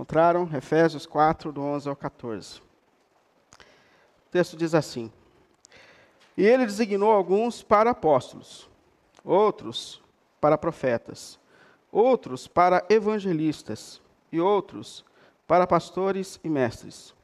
Encontraram? 0.00 0.48
Efésios 0.56 1.04
4, 1.04 1.52
do 1.52 1.60
11 1.60 1.86
ao 1.86 1.94
14. 1.94 2.58
O 2.58 4.30
texto 4.30 4.56
diz 4.56 4.74
assim: 4.74 5.12
E 6.34 6.42
ele 6.42 6.64
designou 6.64 7.12
alguns 7.12 7.62
para 7.62 7.90
apóstolos, 7.90 8.66
outros 9.22 10.02
para 10.40 10.56
profetas, 10.56 11.38
outros 11.92 12.48
para 12.48 12.82
evangelistas 12.88 14.00
e 14.32 14.40
outros 14.40 15.04
para 15.46 15.66
pastores 15.66 16.40
e 16.42 16.48
mestres, 16.48 17.14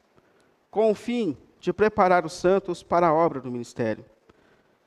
com 0.70 0.91
o 0.91 0.95
fim 0.95 1.34
de 1.59 1.73
preparar 1.73 2.27
os 2.27 2.34
santos 2.34 2.83
para 2.83 3.06
a 3.06 3.15
obra 3.15 3.41
do 3.41 3.51
ministério, 3.51 4.05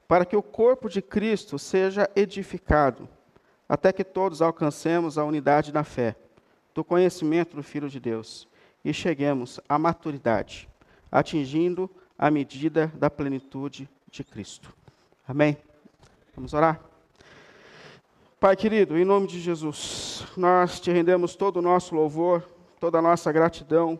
para 0.07 0.25
que 0.25 0.37
o 0.37 0.43
corpo 0.43 0.87
de 0.87 1.01
Cristo 1.01 1.57
seja 1.57 2.07
edificado, 2.15 3.10
até 3.68 3.92
que 3.92 4.04
todos 4.04 4.43
alcancemos 4.43 5.18
a 5.18 5.25
unidade 5.25 5.71
da 5.71 5.83
fé, 5.83 6.15
do 6.79 6.83
conhecimento 6.86 7.57
do 7.57 7.61
Filho 7.61 7.89
de 7.89 8.00
Deus 8.00 8.47
e 8.86 8.93
cheguemos 8.93 9.60
à 9.68 9.78
maturidade, 9.78 10.69
atingindo 11.11 11.89
a 12.18 12.32
medida 12.32 12.89
da 12.96 13.10
plenitude 13.10 13.89
de 14.10 14.24
Cristo. 14.24 14.74
Amém? 15.28 15.57
Vamos 16.33 16.54
orar? 16.54 16.79
Pai 18.39 18.55
querido, 18.55 18.97
em 18.97 19.04
nome 19.04 19.28
de 19.28 19.42
Jesus, 19.42 20.25
nós 20.38 20.79
te 20.79 20.89
rendemos 20.89 21.36
todo 21.36 21.57
o 21.57 21.61
nosso 21.61 21.93
louvor, 21.93 22.47
toda 22.80 23.00
a 23.00 23.02
nossa 23.02 23.30
gratidão 23.30 24.00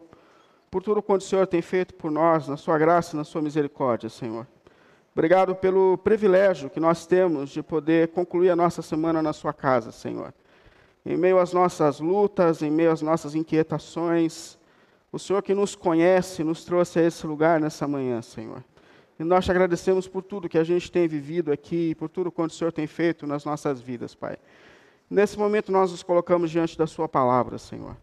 por 0.72 0.82
tudo 0.82 1.02
quanto 1.02 1.20
o 1.20 1.26
Senhor 1.26 1.48
tem 1.48 1.62
feito 1.62 1.94
por 1.96 2.10
nós, 2.10 2.48
na 2.48 2.56
sua 2.56 2.78
graça 2.78 3.14
e 3.14 3.18
na 3.18 3.26
sua 3.26 3.42
misericórdia, 3.42 4.08
Senhor. 4.08 4.48
Obrigado 5.12 5.54
pelo 5.54 5.98
privilégio 5.98 6.70
que 6.70 6.80
nós 6.80 7.06
temos 7.06 7.50
de 7.50 7.62
poder 7.62 8.08
concluir 8.08 8.52
a 8.52 8.56
nossa 8.56 8.82
semana 8.82 9.22
na 9.22 9.34
sua 9.34 9.52
casa, 9.52 9.92
Senhor. 9.92 10.34
Em 11.10 11.18
meio 11.18 11.40
às 11.40 11.54
nossas 11.54 12.00
lutas, 12.00 12.62
em 12.62 12.70
meio 12.70 12.92
às 12.92 13.02
nossas 13.02 13.34
inquietações, 13.34 14.60
o 15.12 15.18
Senhor 15.18 15.42
que 15.42 15.56
nos 15.56 15.74
conhece 15.74 16.44
nos 16.44 16.64
trouxe 16.64 17.00
a 17.00 17.04
esse 17.04 17.26
lugar 17.26 17.60
nessa 17.60 17.88
manhã, 17.88 18.22
Senhor. 18.22 18.64
E 19.20 19.24
nós 19.24 19.44
te 19.44 19.50
agradecemos 19.50 20.08
por 20.08 20.22
tudo 20.22 20.48
que 20.48 20.60
a 20.60 20.64
gente 20.64 20.92
tem 20.92 21.08
vivido 21.08 21.52
aqui, 21.52 21.96
por 21.96 22.10
tudo 22.10 22.32
quanto 22.32 22.52
o 22.52 22.54
Senhor 22.54 22.72
tem 22.72 22.86
feito 22.86 23.26
nas 23.26 23.44
nossas 23.44 23.82
vidas, 23.82 24.14
Pai. 24.14 24.38
Nesse 25.10 25.36
momento 25.36 25.72
nós 25.72 25.90
nos 25.90 26.04
colocamos 26.04 26.52
diante 26.52 26.78
da 26.78 26.86
Sua 26.86 27.10
palavra, 27.10 27.58
Senhor. 27.58 27.98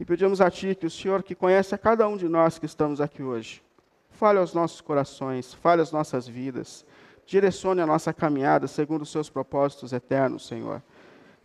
E 0.00 0.04
pedimos 0.06 0.40
a 0.40 0.50
Ti 0.50 0.74
que 0.74 0.86
o 0.86 0.90
Senhor, 0.90 1.22
que 1.22 1.34
conhece 1.34 1.74
a 1.74 1.78
cada 1.78 2.08
um 2.08 2.16
de 2.16 2.30
nós 2.30 2.58
que 2.58 2.64
estamos 2.64 2.98
aqui 2.98 3.22
hoje, 3.22 3.62
fale 4.08 4.38
aos 4.38 4.54
nossos 4.54 4.80
corações, 4.80 5.52
fale 5.52 5.82
às 5.82 5.92
nossas 5.92 6.26
vidas, 6.26 6.86
direcione 7.26 7.82
a 7.82 7.86
nossa 7.86 8.10
caminhada 8.10 8.66
segundo 8.66 9.02
os 9.02 9.12
Seus 9.12 9.28
propósitos 9.28 9.92
eternos, 9.92 10.46
Senhor. 10.46 10.82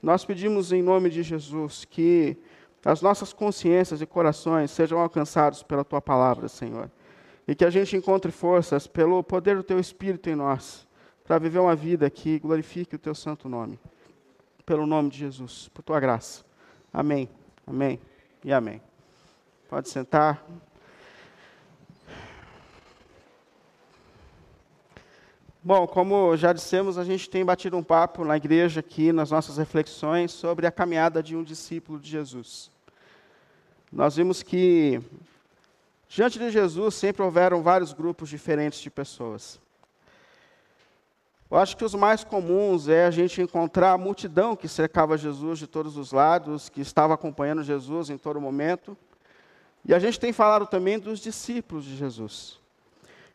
Nós 0.03 0.23
pedimos 0.23 0.71
em 0.71 0.83
nome 0.83 1.09
de 1.09 1.23
Jesus 1.23 1.83
que 1.85 2.37
as 2.85 3.01
nossas 3.01 3.33
consciências 3.33 4.01
e 4.01 4.05
corações 4.05 4.69
sejam 4.69 4.99
alcançados 4.99 5.63
pela 5.63 5.83
Tua 5.83 6.01
palavra, 6.01 6.47
Senhor 6.47 6.91
e 7.47 7.53
que 7.53 7.65
a 7.65 7.69
gente 7.69 7.95
encontre 7.95 8.31
forças 8.31 8.87
pelo 8.87 9.23
poder 9.23 9.57
do 9.57 9.63
Teu 9.63 9.79
Espírito 9.79 10.29
em 10.29 10.35
nós, 10.35 10.87
para 11.23 11.37
viver 11.37 11.59
uma 11.59 11.75
vida 11.75 12.09
que 12.09 12.39
glorifique 12.39 12.95
o 12.95 12.99
Teu 12.99 13.13
santo 13.13 13.49
nome. 13.49 13.79
Pelo 14.65 14.85
nome 14.85 15.09
de 15.09 15.19
Jesus, 15.19 15.69
por 15.73 15.83
Tua 15.83 15.99
graça. 15.99 16.43
Amém, 16.91 17.29
amém 17.67 17.99
e 18.43 18.53
amém. 18.53 18.81
Pode 19.69 19.89
sentar. 19.89 20.45
Bom, 25.63 25.87
como 25.87 26.35
já 26.35 26.51
dissemos, 26.51 26.97
a 26.97 27.03
gente 27.03 27.29
tem 27.29 27.45
batido 27.45 27.77
um 27.77 27.83
papo 27.83 28.25
na 28.25 28.35
igreja 28.35 28.81
aqui, 28.81 29.13
nas 29.13 29.31
nossas 29.31 29.57
reflexões, 29.57 30.31
sobre 30.31 30.67
a 30.67 30.71
caminhada 30.71 31.23
de 31.23 31.35
um 31.35 31.43
discípulo 31.43 31.99
de 31.99 32.09
Jesus. 32.09 32.69
Nós 33.91 34.15
vimos 34.15 34.43
que 34.43 35.01
Diante 36.15 36.37
de 36.37 36.51
Jesus 36.51 36.93
sempre 36.93 37.23
houveram 37.23 37.63
vários 37.63 37.91
grupos 37.91 38.29
diferentes 38.29 38.79
de 38.79 38.91
pessoas. 38.91 39.59
Eu 41.49 41.57
acho 41.57 41.75
que 41.75 41.83
os 41.83 41.95
mais 41.95 42.23
comuns 42.23 42.87
é 42.87 43.07
a 43.07 43.09
gente 43.09 43.41
encontrar 43.41 43.93
a 43.93 43.97
multidão 43.97 44.55
que 44.55 44.67
cercava 44.67 45.17
Jesus 45.17 45.57
de 45.57 45.65
todos 45.65 45.97
os 45.97 46.11
lados, 46.11 46.69
que 46.69 46.81
estava 46.81 47.15
acompanhando 47.15 47.63
Jesus 47.63 48.11
em 48.11 48.17
todo 48.19 48.39
momento. 48.39 48.95
E 49.83 49.91
a 49.91 49.97
gente 49.97 50.19
tem 50.19 50.31
falado 50.31 50.67
também 50.67 50.99
dos 50.99 51.19
discípulos 51.19 51.83
de 51.83 51.95
Jesus. 51.95 52.59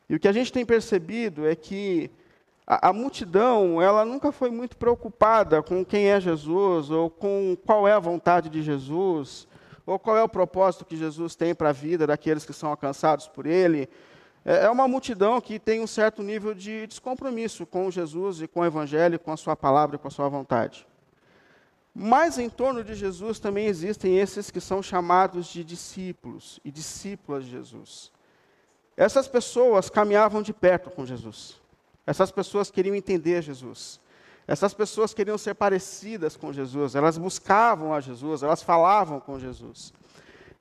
E 0.09 0.15
o 0.15 0.21
que 0.21 0.29
a 0.29 0.33
gente 0.33 0.53
tem 0.53 0.65
percebido 0.65 1.47
é 1.47 1.55
que 1.55 2.11
a, 2.67 2.89
a, 2.89 2.93
multidão, 2.93 3.81
ela 3.81 4.05
nunca 4.05 4.33
foi 4.33 4.51
muito 4.51 4.77
preocupada 4.77 5.63
com 5.63 5.85
quem 5.85 6.11
é 6.11 6.21
Jesus, 6.21 6.91
ou 6.91 7.11
com 7.11 7.57
qual 7.65 7.87
é 7.87 7.93
a 7.93 7.99
vontade 7.99 8.49
de 8.49 8.63
Jesus, 8.63 9.49
ou 9.87 9.99
qual 9.99 10.17
é 10.17 10.23
o 10.23 10.29
propósito 10.29 10.85
que 10.85 10.97
Jesus 10.97 11.35
tem 11.35 11.55
para 11.55 11.71
a 11.71 11.73
vida 11.73 12.07
daqueles 12.07 12.45
que 12.45 12.53
são 12.53 12.69
alcançados 12.71 13.27
por 13.27 13.47
Ele. 13.47 13.89
É, 14.45 14.65
é 14.65 14.71
uma 14.71 14.87
multidão 14.87 15.41
que 15.41 15.59
tem 15.59 15.81
um 15.81 15.87
certo 15.87 16.23
nível 16.23 16.55
de 16.55 16.87
descompromisso 16.87 17.67
com 17.67 17.91
Jesus 17.91 18.43
e 18.43 18.49
com 18.49 18.61
o 18.61 18.67
Evangelho, 18.67 19.19
com 19.19 19.33
a 19.33 19.37
Sua 19.37 19.57
palavra 19.57 19.97
e 19.97 19.99
com 19.99 20.09
a 20.09 20.11
Sua 20.11 20.29
vontade. 20.29 20.87
Mas 21.95 22.39
em 22.39 22.49
torno 22.49 22.85
de 22.85 22.95
Jesus 22.95 23.39
também 23.39 23.67
existem 23.67 24.19
esses 24.19 24.51
que 24.51 24.61
são 24.61 24.83
chamados 24.83 25.49
de 25.49 25.65
discípulos 25.65 26.61
e 26.65 26.71
discípulas 26.71 27.45
de 27.45 27.51
Jesus. 27.51 28.13
Essas 28.99 29.29
pessoas 29.29 29.89
caminhavam 29.89 30.43
de 30.43 30.53
perto 30.53 30.91
com 30.91 31.07
Jesus. 31.07 31.57
Essas 32.05 32.33
pessoas 32.33 32.69
queriam 32.69 32.97
entender 32.97 33.41
Jesus. 33.43 34.01
Essas 34.45 34.75
pessoas 34.75 35.15
queriam 35.15 35.39
ser 35.39 35.55
parecidas 35.55 36.35
com 36.35 36.53
Jesus, 36.53 36.95
elas 36.95 37.19
buscavam 37.19 37.93
a 37.93 38.01
Jesus, 38.01 38.43
elas 38.43 38.63
falavam 38.63 39.21
com 39.21 39.39
Jesus. 39.39 39.93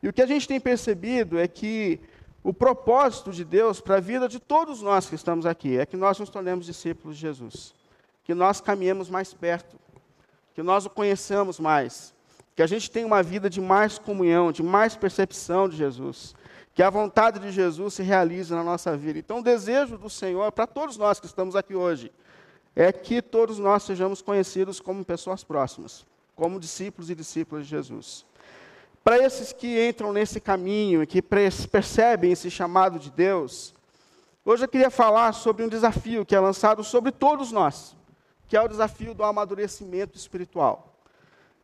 E 0.04 0.10
o 0.10 0.14
que 0.14 0.22
a 0.22 0.26
gente 0.26 0.46
tem 0.46 0.60
percebido 0.60 1.40
é 1.40 1.48
que 1.48 2.00
o 2.44 2.54
propósito 2.54 3.32
de 3.32 3.46
Deus 3.46 3.80
para 3.80 3.96
a 3.96 4.02
vida 4.02 4.28
de 4.28 4.40
todos 4.40 4.82
nós 4.82 5.08
que 5.08 5.16
estamos 5.16 5.46
aqui 5.46 5.80
é 5.80 5.86
que 5.86 5.96
nós 5.96 6.20
nos 6.20 6.30
tornemos 6.30 6.66
discípulos 6.66 7.16
de 7.16 7.22
Jesus, 7.22 7.74
que 8.26 8.36
nós 8.36 8.60
caminhemos 8.60 9.10
mais 9.10 9.34
perto, 9.34 9.80
que 10.54 10.62
nós 10.62 10.86
o 10.86 10.90
conheçamos 10.90 11.58
mais, 11.58 12.14
que 12.58 12.62
a 12.62 12.68
gente 12.68 12.92
tenha 12.92 13.08
uma 13.08 13.24
vida 13.24 13.50
de 13.50 13.62
mais 13.62 13.98
comunhão, 13.98 14.52
de 14.52 14.62
mais 14.62 14.98
percepção 14.98 15.70
de 15.70 15.78
Jesus, 15.78 16.36
que 16.78 16.84
a 16.84 16.92
vontade 16.92 17.40
de 17.40 17.50
Jesus 17.50 17.96
se 17.96 18.04
realize 18.04 18.54
na 18.54 18.64
nossa 18.64 18.96
vida. 18.96 19.18
Então, 19.18 19.40
o 19.40 19.44
desejo 19.44 19.98
do 19.98 20.12
Senhor 20.12 20.52
para 20.52 20.68
todos 20.68 20.96
nós 20.96 21.20
que 21.20 21.26
estamos 21.26 21.56
aqui 21.56 21.74
hoje 21.74 22.12
é 22.76 22.92
que 22.92 23.20
todos 23.20 23.58
nós 23.58 23.82
sejamos 23.82 24.22
conhecidos 24.22 24.80
como 24.80 25.04
pessoas 25.04 25.44
próximas, 25.44 26.06
como 26.36 26.60
discípulos 26.60 27.10
e 27.10 27.16
discípulas 27.16 27.64
de 27.64 27.72
Jesus. 27.72 28.24
Para 29.04 29.18
esses 29.18 29.52
que 29.52 29.88
entram 29.90 30.14
nesse 30.14 30.40
caminho 30.40 31.02
e 31.02 31.08
que 31.08 31.20
percebem 31.20 32.34
esse 32.34 32.52
chamado 32.52 33.00
de 33.00 33.10
Deus, 33.10 33.74
hoje 34.46 34.66
eu 34.66 34.70
queria 34.70 34.92
falar 34.92 35.34
sobre 35.34 35.66
um 35.66 35.68
desafio 35.68 36.24
que 36.24 36.36
é 36.36 36.40
lançado 36.40 36.84
sobre 36.84 37.12
todos 37.12 37.52
nós, 37.52 37.96
que 38.48 38.56
é 38.56 38.62
o 38.62 38.68
desafio 38.68 39.16
do 39.16 39.24
amadurecimento 39.24 40.16
espiritual. 40.16 40.94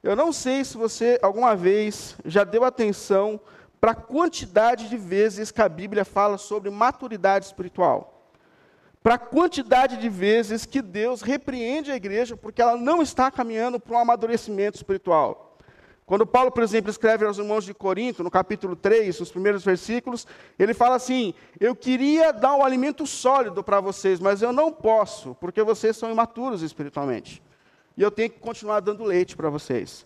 Eu 0.01 0.15
não 0.15 0.33
sei 0.33 0.65
se 0.65 0.75
você 0.75 1.19
alguma 1.21 1.55
vez 1.55 2.15
já 2.25 2.43
deu 2.43 2.63
atenção 2.63 3.39
para 3.83 3.91
a 3.91 3.95
quantidade 3.95 4.87
de 4.87 4.95
vezes 4.95 5.51
que 5.51 5.61
a 5.61 5.67
Bíblia 5.67 6.05
fala 6.05 6.37
sobre 6.37 6.69
maturidade 6.69 7.47
espiritual 7.47 8.31
para 9.03 9.15
a 9.15 9.17
quantidade 9.17 9.97
de 9.97 10.07
vezes 10.07 10.65
que 10.65 10.81
Deus 10.81 11.21
repreende 11.21 11.91
a 11.91 11.95
igreja 11.97 12.37
porque 12.37 12.61
ela 12.61 12.77
não 12.77 13.01
está 13.01 13.29
caminhando 13.29 13.81
para 13.81 13.97
um 13.97 13.99
amadurecimento 13.99 14.77
espiritual. 14.77 15.57
Quando 16.05 16.25
Paulo, 16.25 16.49
por 16.49 16.63
exemplo, 16.63 16.89
escreve 16.89 17.25
aos 17.25 17.37
irmãos 17.37 17.65
de 17.65 17.73
Corinto, 17.73 18.23
no 18.23 18.31
capítulo 18.31 18.73
3, 18.73 19.19
nos 19.19 19.29
primeiros 19.29 19.65
versículos, 19.65 20.25
ele 20.57 20.73
fala 20.73 20.95
assim: 20.95 21.33
Eu 21.59 21.75
queria 21.75 22.31
dar 22.31 22.55
um 22.55 22.63
alimento 22.63 23.05
sólido 23.05 23.61
para 23.61 23.81
vocês, 23.81 24.21
mas 24.21 24.41
eu 24.41 24.53
não 24.53 24.71
posso, 24.71 25.35
porque 25.35 25.61
vocês 25.61 25.97
são 25.97 26.09
imaturos 26.09 26.61
espiritualmente. 26.61 27.43
E 27.97 28.01
eu 28.01 28.09
tenho 28.09 28.29
que 28.29 28.39
continuar 28.39 28.79
dando 28.79 29.03
leite 29.03 29.35
para 29.35 29.49
vocês. 29.49 30.05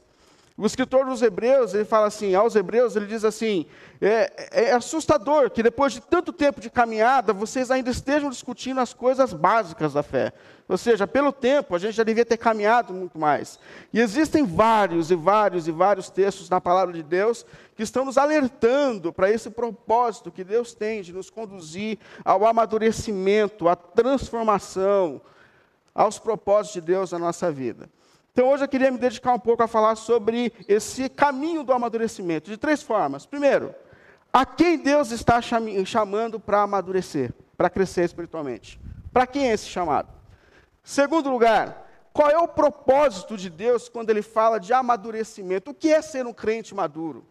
O 0.57 0.65
escritor 0.65 1.05
dos 1.05 1.21
Hebreus, 1.21 1.75
ele 1.75 1.85
fala 1.85 2.07
assim, 2.07 2.33
aos 2.33 2.55
Hebreus, 2.55 2.95
ele 2.95 3.05
diz 3.05 3.23
assim: 3.23 3.67
é, 4.01 4.49
é, 4.51 4.71
assustador 4.71 5.51
que 5.51 5.61
depois 5.61 5.93
de 5.93 6.01
tanto 6.01 6.33
tempo 6.33 6.59
de 6.59 6.67
caminhada, 6.67 7.31
vocês 7.31 7.69
ainda 7.69 7.91
estejam 7.91 8.27
discutindo 8.27 8.79
as 8.79 8.91
coisas 8.91 9.33
básicas 9.33 9.93
da 9.93 10.01
fé. 10.01 10.33
Ou 10.67 10.75
seja, 10.75 11.05
pelo 11.05 11.31
tempo, 11.31 11.75
a 11.75 11.77
gente 11.77 11.93
já 11.93 12.03
devia 12.03 12.25
ter 12.25 12.37
caminhado 12.37 12.91
muito 12.91 13.19
mais. 13.19 13.59
E 13.93 14.01
existem 14.01 14.43
vários 14.43 15.11
e 15.11 15.15
vários 15.15 15.67
e 15.67 15.71
vários 15.71 16.09
textos 16.09 16.49
na 16.49 16.59
palavra 16.59 16.91
de 16.91 17.03
Deus 17.03 17.45
que 17.75 17.83
estão 17.83 18.03
nos 18.03 18.17
alertando 18.17 19.13
para 19.13 19.29
esse 19.29 19.51
propósito 19.51 20.31
que 20.31 20.43
Deus 20.43 20.73
tem 20.73 21.03
de 21.03 21.13
nos 21.13 21.29
conduzir 21.29 21.99
ao 22.25 22.43
amadurecimento, 22.47 23.69
à 23.69 23.75
transformação, 23.75 25.21
aos 25.93 26.17
propósitos 26.17 26.73
de 26.73 26.81
Deus 26.81 27.11
na 27.11 27.19
nossa 27.19 27.51
vida. 27.51 27.87
Então 28.37 28.49
hoje 28.49 28.63
eu 28.63 28.67
queria 28.67 28.91
me 28.91 28.99
dedicar 28.99 29.33
um 29.33 29.39
pouco 29.39 29.63
a 29.63 29.67
falar 29.67 29.95
sobre 29.95 30.53
esse 30.67 31.09
caminho 31.09 31.63
do 31.63 31.73
amadurecimento, 31.73 32.51
de 32.51 32.55
três 32.55 32.83
formas. 32.83 33.25
Primeiro, 33.25 33.73
a 34.31 34.45
quem 34.45 34.77
Deus 34.77 35.09
está 35.09 35.41
chamando 35.41 36.39
para 36.39 36.61
amadurecer, 36.61 37.33
para 37.57 37.67
crescer 37.67 38.03
espiritualmente? 38.03 38.79
Para 39.11 39.25
quem 39.25 39.49
é 39.49 39.53
esse 39.53 39.65
chamado? 39.65 40.09
Segundo 40.83 41.31
lugar, 41.31 41.89
qual 42.13 42.29
é 42.29 42.37
o 42.37 42.47
propósito 42.47 43.35
de 43.35 43.49
Deus 43.49 43.89
quando 43.89 44.11
ele 44.11 44.21
fala 44.21 44.59
de 44.59 44.71
amadurecimento? 44.71 45.71
O 45.71 45.73
que 45.73 45.91
é 45.91 45.99
ser 45.99 46.27
um 46.27 46.33
crente 46.33 46.75
maduro? 46.75 47.25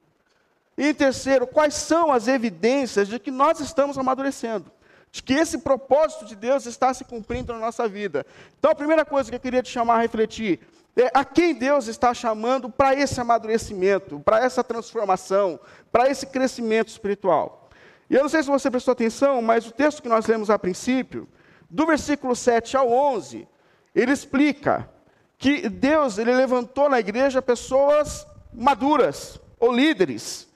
E 0.76 0.93
terceiro, 0.93 1.47
quais 1.47 1.75
são 1.75 2.11
as 2.11 2.26
evidências 2.26 3.06
de 3.06 3.20
que 3.20 3.31
nós 3.31 3.61
estamos 3.61 3.97
amadurecendo? 3.97 4.73
De 5.12 5.23
que 5.23 5.35
esse 5.35 5.59
propósito 5.59 6.25
de 6.25 6.35
Deus 6.35 6.67
está 6.67 6.93
se 6.93 7.05
cumprindo 7.05 7.52
na 7.52 7.61
nossa 7.61 7.87
vida. 7.87 8.26
Então, 8.59 8.73
a 8.73 8.75
primeira 8.75 9.05
coisa 9.05 9.31
que 9.31 9.37
eu 9.37 9.41
queria 9.41 9.62
te 9.62 9.70
chamar 9.70 9.99
a 9.99 10.02
refletir 10.02 10.59
é 10.96 11.10
a 11.12 11.25
quem 11.25 11.54
Deus 11.54 11.87
está 11.88 12.14
chamando 12.14 12.70
para 12.70 12.94
esse 12.94 13.20
amadurecimento, 13.20 14.19
para 14.20 14.43
essa 14.43 14.64
transformação, 14.64 15.60
para 15.93 16.08
esse 16.08 16.26
crescimento 16.26 16.88
espiritual. 16.88 17.69
E 18.08 18.14
eu 18.14 18.22
não 18.22 18.28
sei 18.28 18.43
se 18.43 18.48
você 18.48 18.70
prestou 18.70 18.93
atenção, 18.93 19.43
mas 19.43 19.66
o 19.66 19.72
texto 19.72 20.00
que 20.00 20.08
nós 20.08 20.26
lemos 20.26 20.48
a 20.48 20.58
princípio, 20.58 21.28
do 21.69 21.87
versículo 21.87 22.34
7 22.34 22.76
ao 22.76 22.90
11, 22.90 23.46
ele 23.94 24.12
explica 24.12 24.88
que 25.37 25.69
Deus 25.69 26.16
ele 26.16 26.34
levantou 26.34 26.88
na 26.88 26.99
igreja 26.99 27.42
pessoas 27.42 28.26
maduras 28.52 29.38
ou 29.58 29.72
líderes, 29.72 30.49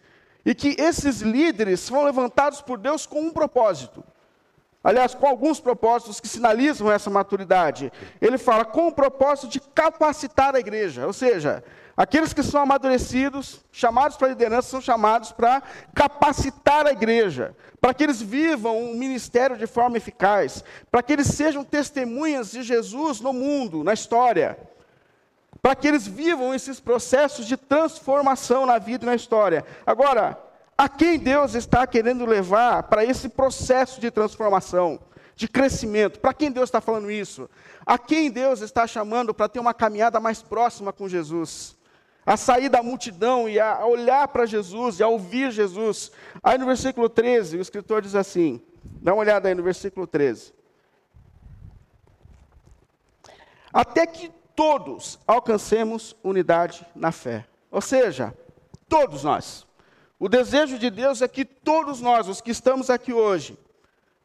e 0.45 0.55
que 0.55 0.75
esses 0.79 1.21
líderes 1.21 1.87
foram 1.87 2.05
levantados 2.05 2.63
por 2.63 2.79
Deus 2.79 3.05
com 3.05 3.21
um 3.21 3.31
propósito. 3.31 4.03
Aliás, 4.83 5.15
com 5.15 5.27
alguns 5.27 5.61
propósitos 5.61 6.21
que 6.21 6.29
sinalizam 6.29 6.91
essa 6.91 7.11
maturidade. 7.11 7.93
Ele 8.21 8.39
fala 8.39 8.65
com 8.65 8.89
o 8.89 8.93
propósito 8.93 9.49
de 9.49 9.61
capacitar 9.61 10.55
a 10.55 10.59
igreja, 10.59 11.07
ou 11.07 11.13
seja, 11.13 11.63
aqueles 11.95 12.33
que 12.33 12.43
são 12.43 12.63
amadurecidos, 12.63 13.61
chamados 13.71 14.17
para 14.17 14.29
liderança, 14.29 14.71
são 14.71 14.81
chamados 14.81 15.33
para 15.33 15.63
capacitar 15.95 16.87
a 16.87 16.93
igreja, 16.93 17.55
para 17.79 17.93
que 17.93 18.03
eles 18.03 18.23
vivam 18.23 18.79
um 18.79 18.95
ministério 18.95 19.57
de 19.59 19.67
forma 19.67 19.99
eficaz, 19.99 20.65
para 20.91 21.03
que 21.03 21.13
eles 21.13 21.27
sejam 21.27 21.63
testemunhas 21.63 22.51
de 22.51 22.63
Jesus 22.63 23.21
no 23.21 23.35
mundo, 23.35 23.85
na 23.85 23.93
história 23.93 24.57
para 25.63 25.75
que 25.75 25.87
eles 25.87 26.07
vivam 26.07 26.55
esses 26.55 26.81
processos 26.81 27.47
de 27.47 27.57
transformação 27.57 28.65
na 28.65 28.79
vida 28.79 29.05
e 29.05 29.07
na 29.07 29.15
história. 29.15 29.65
Agora, 29.87 30.39
a 30.81 30.89
quem 30.89 31.19
Deus 31.19 31.55
está 31.55 31.87
querendo 31.87 32.25
levar 32.25 32.85
para 32.85 33.05
esse 33.05 33.29
processo 33.29 34.01
de 34.01 34.11
transformação, 34.11 34.99
de 35.37 35.47
crescimento? 35.47 36.19
Para 36.19 36.33
quem 36.33 36.51
Deus 36.51 36.71
está 36.71 36.81
falando 36.81 37.11
isso? 37.11 37.51
A 37.85 37.99
quem 37.99 38.31
Deus 38.31 38.63
está 38.63 38.87
chamando 38.87 39.35
para 39.35 39.47
ter 39.47 39.61
uma 39.61 39.75
caminhada 39.75 40.19
mais 40.19 40.41
próxima 40.41 40.91
com 40.91 41.07
Jesus? 41.07 41.77
A 42.25 42.35
sair 42.35 42.71
da 42.71 42.83
multidão 42.83 43.47
e 43.47 43.61
a 43.61 43.85
olhar 43.85 44.27
para 44.29 44.47
Jesus 44.47 44.99
e 44.99 45.03
a 45.03 45.09
ouvir 45.09 45.51
Jesus. 45.51 46.13
Aí 46.43 46.57
no 46.57 46.65
versículo 46.65 47.11
13, 47.11 47.59
o 47.59 47.61
escritor 47.61 48.01
diz 48.01 48.15
assim: 48.15 48.63
dá 48.83 49.13
uma 49.13 49.21
olhada 49.21 49.51
aí 49.51 49.55
no 49.55 49.63
versículo 49.63 50.07
13. 50.07 50.55
Até 53.71 54.07
que 54.07 54.33
todos 54.57 55.19
alcancemos 55.27 56.17
unidade 56.25 56.87
na 56.97 57.13
fé. 57.13 57.47
Ou 57.71 57.83
seja, 57.83 58.35
todos 58.89 59.25
nós. 59.25 59.69
O 60.21 60.29
desejo 60.29 60.79
de 60.79 60.91
Deus 60.91 61.23
é 61.23 61.27
que 61.27 61.47
todos 61.47 62.03
nós, 62.03 62.29
os 62.29 62.43
que 62.43 62.51
estamos 62.51 62.91
aqui 62.91 63.11
hoje, 63.11 63.59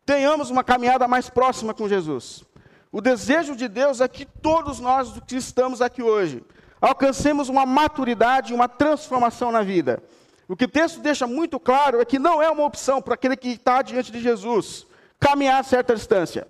tenhamos 0.05 0.49
uma 0.49 0.61
caminhada 0.61 1.07
mais 1.07 1.29
próxima 1.29 1.73
com 1.73 1.87
Jesus. 1.87 2.43
O 2.91 2.99
desejo 2.99 3.55
de 3.55 3.69
Deus 3.69 4.01
é 4.01 4.07
que 4.09 4.25
todos 4.25 4.81
nós 4.81 5.13
que 5.25 5.37
estamos 5.37 5.81
aqui 5.81 6.03
hoje 6.03 6.43
alcancemos 6.81 7.47
uma 7.47 7.65
maturidade, 7.65 8.53
uma 8.53 8.67
transformação 8.67 9.53
na 9.53 9.63
vida. 9.63 10.03
O 10.49 10.55
que 10.55 10.65
o 10.65 10.69
texto 10.69 10.99
deixa 10.99 11.25
muito 11.25 11.57
claro 11.61 12.01
é 12.01 12.05
que 12.05 12.19
não 12.19 12.43
é 12.43 12.49
uma 12.49 12.65
opção 12.65 13.01
para 13.01 13.13
aquele 13.13 13.37
que 13.37 13.47
está 13.47 13.81
diante 13.81 14.11
de 14.11 14.19
Jesus 14.19 14.85
caminhar 15.17 15.63
certa 15.63 15.95
distância. 15.95 16.45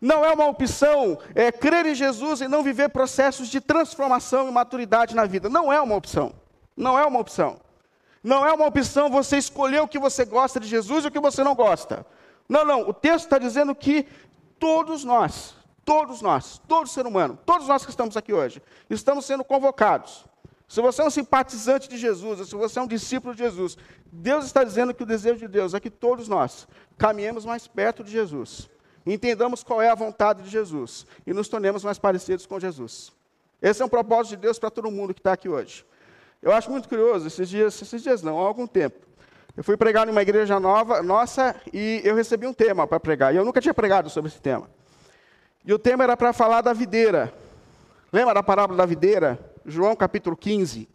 Não 0.00 0.24
é 0.24 0.32
uma 0.32 0.46
opção 0.46 1.18
é, 1.34 1.50
crer 1.50 1.84
em 1.84 1.96
Jesus 1.96 2.40
e 2.40 2.46
não 2.48 2.62
viver 2.62 2.90
processos 2.90 3.48
de 3.48 3.60
transformação 3.60 4.48
e 4.48 4.52
maturidade 4.52 5.16
na 5.16 5.24
vida. 5.24 5.48
Não 5.48 5.72
é 5.72 5.80
uma 5.80 5.96
opção. 5.96 6.32
Não 6.76 6.96
é 6.96 7.04
uma 7.04 7.18
opção. 7.18 7.60
Não 8.22 8.44
é 8.44 8.52
uma 8.52 8.66
opção 8.66 9.10
você 9.10 9.38
escolher 9.38 9.80
o 9.80 9.88
que 9.88 9.98
você 9.98 10.24
gosta 10.24 10.60
de 10.60 10.66
Jesus 10.66 11.04
e 11.04 11.08
o 11.08 11.10
que 11.10 11.20
você 11.20 11.42
não 11.42 11.54
gosta. 11.54 12.06
Não, 12.48 12.64
não. 12.64 12.88
O 12.88 12.92
texto 12.92 13.24
está 13.24 13.38
dizendo 13.38 13.74
que 13.74 14.06
todos 14.58 15.04
nós, 15.04 15.54
todos 15.84 16.20
nós, 16.20 16.60
todo 16.68 16.88
ser 16.88 17.06
humano, 17.06 17.38
todos 17.46 17.66
nós 17.66 17.84
que 17.84 17.90
estamos 17.90 18.16
aqui 18.16 18.32
hoje, 18.32 18.62
estamos 18.88 19.24
sendo 19.24 19.44
convocados. 19.44 20.24
Se 20.68 20.80
você 20.80 21.02
é 21.02 21.04
um 21.04 21.10
simpatizante 21.10 21.88
de 21.88 21.96
Jesus, 21.96 22.48
se 22.48 22.54
você 22.54 22.78
é 22.78 22.82
um 22.82 22.86
discípulo 22.86 23.34
de 23.34 23.42
Jesus, 23.42 23.76
Deus 24.12 24.44
está 24.44 24.62
dizendo 24.62 24.94
que 24.94 25.02
o 25.02 25.06
desejo 25.06 25.38
de 25.40 25.48
Deus 25.48 25.74
é 25.74 25.80
que 25.80 25.90
todos 25.90 26.28
nós 26.28 26.68
caminhemos 26.96 27.44
mais 27.44 27.66
perto 27.66 28.04
de 28.04 28.10
Jesus 28.12 28.68
entendamos 29.06 29.62
qual 29.62 29.80
é 29.80 29.88
a 29.88 29.94
vontade 29.94 30.42
de 30.42 30.50
Jesus 30.50 31.06
e 31.26 31.32
nos 31.32 31.48
tornemos 31.48 31.84
mais 31.84 31.98
parecidos 31.98 32.46
com 32.46 32.60
Jesus. 32.60 33.12
Esse 33.60 33.82
é 33.82 33.84
um 33.84 33.88
propósito 33.88 34.36
de 34.36 34.42
Deus 34.42 34.58
para 34.58 34.70
todo 34.70 34.90
mundo 34.90 35.14
que 35.14 35.20
está 35.20 35.32
aqui 35.32 35.48
hoje. 35.48 35.84
Eu 36.42 36.52
acho 36.52 36.70
muito 36.70 36.88
curioso, 36.88 37.26
esses 37.26 37.48
dias, 37.48 37.80
esses 37.80 38.02
dias 38.02 38.22
não, 38.22 38.38
há 38.38 38.46
algum 38.46 38.66
tempo. 38.66 38.98
Eu 39.56 39.62
fui 39.62 39.76
pregar 39.76 40.06
numa 40.06 40.22
igreja 40.22 40.58
nova, 40.58 41.02
nossa, 41.02 41.54
e 41.72 42.00
eu 42.04 42.14
recebi 42.14 42.46
um 42.46 42.52
tema 42.52 42.86
para 42.86 42.98
pregar. 42.98 43.34
E 43.34 43.36
eu 43.36 43.44
nunca 43.44 43.60
tinha 43.60 43.74
pregado 43.74 44.08
sobre 44.08 44.30
esse 44.30 44.40
tema. 44.40 44.70
E 45.64 45.74
o 45.74 45.78
tema 45.78 46.04
era 46.04 46.16
para 46.16 46.32
falar 46.32 46.62
da 46.62 46.72
videira. 46.72 47.32
Lembra 48.12 48.34
da 48.34 48.42
parábola 48.42 48.78
da 48.78 48.86
videira? 48.86 49.38
João 49.66 49.94
capítulo 49.94 50.36
15. 50.36 50.88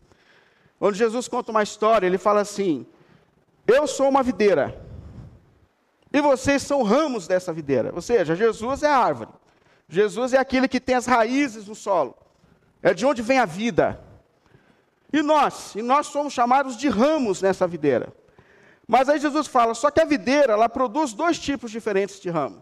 Onde 0.82 0.98
Jesus 0.98 1.28
conta 1.28 1.52
uma 1.52 1.62
história, 1.64 2.08
ele 2.08 2.18
fala 2.18 2.42
assim: 2.42 2.86
Eu 3.68 3.86
sou 3.86 4.10
uma 4.10 4.24
videira, 4.24 4.76
e 6.16 6.22
vocês 6.22 6.62
são 6.62 6.82
ramos 6.82 7.28
dessa 7.28 7.52
videira. 7.52 7.92
Ou 7.94 8.02
seja, 8.02 8.38
Jesus 8.38 8.84
é 8.84 8.88
a 8.88 8.98
árvore. 8.98 9.32
Jesus 9.90 10.34
é 10.34 10.38
aquele 10.38 10.66
que 10.66 10.80
tem 10.80 10.96
as 10.96 11.06
raízes 11.06 11.68
no 11.68 11.76
solo. 11.76 12.16
É 12.82 12.94
de 12.94 13.06
onde 13.06 13.22
vem 13.22 13.38
a 13.38 13.46
vida. 13.46 14.00
E 15.16 15.22
nós, 15.22 15.74
e 15.76 15.82
nós 15.82 16.08
somos 16.08 16.34
chamados 16.34 16.76
de 16.76 16.90
ramos 16.90 17.42
nessa 17.42 17.66
videira. 17.66 18.14
Mas 18.86 19.08
aí 19.08 19.18
Jesus 19.18 19.48
fala, 19.48 19.74
só 19.74 19.90
que 19.90 20.02
a 20.02 20.06
videira, 20.06 20.52
ela 20.52 20.68
produz 20.68 21.14
dois 21.14 21.40
tipos 21.40 21.72
diferentes 21.72 22.20
de 22.20 22.30
ramo. 22.30 22.62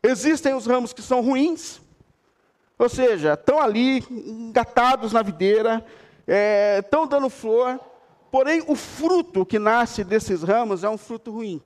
Existem 0.00 0.54
os 0.54 0.66
ramos 0.66 0.92
que 0.92 1.02
são 1.02 1.20
ruins, 1.20 1.80
ou 2.78 2.88
seja, 2.88 3.32
estão 3.34 3.60
ali 3.60 4.04
engatados 4.08 5.12
na 5.12 5.20
videira, 5.20 5.84
estão 6.80 7.02
é, 7.02 7.08
dando 7.08 7.28
flor, 7.28 7.80
porém 8.30 8.62
o 8.68 8.76
fruto 8.76 9.44
que 9.44 9.58
nasce 9.58 10.04
desses 10.04 10.44
ramos 10.44 10.84
é 10.84 10.88
um 10.88 10.96
fruto 10.96 11.32
ruim. 11.32 11.60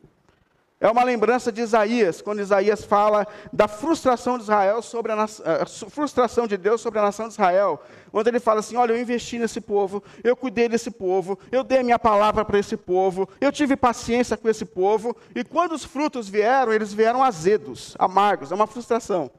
É 0.83 0.91
uma 0.91 1.05
lembrança 1.05 1.53
de 1.53 1.61
Isaías, 1.61 2.23
quando 2.23 2.41
Isaías 2.41 2.83
fala 2.83 3.27
da 3.53 3.69
frustração 3.69 4.39
de 4.39 4.45
Israel 4.45 4.81
sobre 4.81 5.13
a, 5.13 5.25
a 5.25 5.25
eh, 5.25 5.67
frustração 5.91 6.47
de 6.47 6.57
Deus 6.57 6.81
sobre 6.81 6.99
a 6.99 7.03
nação 7.03 7.29
de 7.29 7.35
Israel, 7.35 7.83
onde 8.11 8.31
ele 8.31 8.41
fala 8.41 8.61
assim: 8.61 8.77
"Olha, 8.77 8.95
eu 8.95 8.99
investi 8.99 9.39
nesse 9.39 9.61
povo, 9.61 10.03
eu 10.25 10.35
cuidei 10.35 10.71
desse 10.71 10.91
povo, 10.91 11.39
eu 11.53 11.63
dei 11.63 11.81
a 11.81 11.83
minha 11.83 11.99
palavra 11.99 12.47
para 12.47 12.59
esse 12.59 12.79
povo, 12.79 13.29
eu 13.43 13.53
tive 13.53 13.77
paciência 13.77 14.39
com 14.39 14.49
esse 14.49 14.65
povo, 14.65 15.15
e 15.35 15.45
quando 15.45 15.73
os 15.73 15.85
frutos 15.85 16.31
vieram, 16.31 16.73
eles 16.73 16.95
vieram 16.95 17.23
azedos, 17.23 17.95
amargos, 17.99 18.51
é 18.51 18.55
uma 18.55 18.67
frustração. 18.67 19.31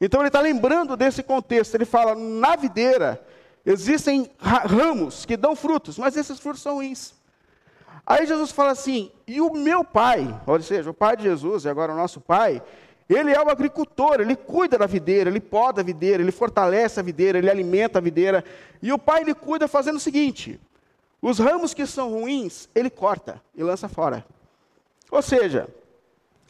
Então 0.00 0.20
ele 0.20 0.28
está 0.28 0.40
lembrando 0.40 0.96
desse 0.96 1.24
contexto. 1.24 1.74
Ele 1.74 1.84
fala: 1.84 2.14
na 2.14 2.54
videira 2.54 3.20
existem 3.66 4.30
ramos 4.38 5.26
que 5.26 5.36
dão 5.36 5.56
frutos, 5.56 5.98
mas 5.98 6.16
esses 6.16 6.38
frutos 6.38 6.62
são 6.62 6.76
ruins. 6.76 7.17
Aí 8.06 8.26
Jesus 8.26 8.50
fala 8.50 8.70
assim: 8.70 9.10
e 9.26 9.40
o 9.40 9.52
meu 9.52 9.84
pai, 9.84 10.38
ou 10.46 10.60
seja, 10.60 10.90
o 10.90 10.94
pai 10.94 11.16
de 11.16 11.24
Jesus 11.24 11.64
e 11.64 11.68
agora 11.68 11.92
o 11.92 11.96
nosso 11.96 12.20
pai, 12.20 12.62
ele 13.08 13.32
é 13.32 13.40
o 13.40 13.48
agricultor, 13.48 14.20
ele 14.20 14.36
cuida 14.36 14.76
da 14.76 14.86
videira, 14.86 15.30
ele 15.30 15.40
poda 15.40 15.80
a 15.80 15.84
videira, 15.84 16.22
ele 16.22 16.32
fortalece 16.32 17.00
a 17.00 17.02
videira, 17.02 17.38
ele 17.38 17.48
alimenta 17.48 17.98
a 17.98 18.02
videira. 18.02 18.44
E 18.82 18.92
o 18.92 18.98
pai 18.98 19.22
ele 19.22 19.34
cuida 19.34 19.66
fazendo 19.66 19.96
o 19.96 20.00
seguinte: 20.00 20.60
os 21.22 21.38
ramos 21.38 21.72
que 21.72 21.86
são 21.86 22.10
ruins, 22.10 22.68
ele 22.74 22.90
corta 22.90 23.42
e 23.54 23.62
lança 23.62 23.88
fora. 23.88 24.24
Ou 25.10 25.22
seja, 25.22 25.68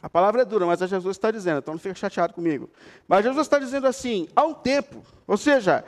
a 0.01 0.09
palavra 0.09 0.41
é 0.41 0.45
dura, 0.45 0.65
mas 0.65 0.81
é 0.81 0.87
Jesus 0.87 1.15
está 1.15 1.31
dizendo, 1.31 1.59
então 1.59 1.73
não 1.73 1.79
fica 1.79 1.95
chateado 1.95 2.33
comigo. 2.33 2.69
Mas 3.07 3.23
Jesus 3.23 3.47
está 3.47 3.57
dizendo 3.57 3.87
assim: 3.87 4.27
há 4.35 4.43
um 4.43 4.53
tempo, 4.53 5.01
ou 5.25 5.37
seja, 5.37 5.83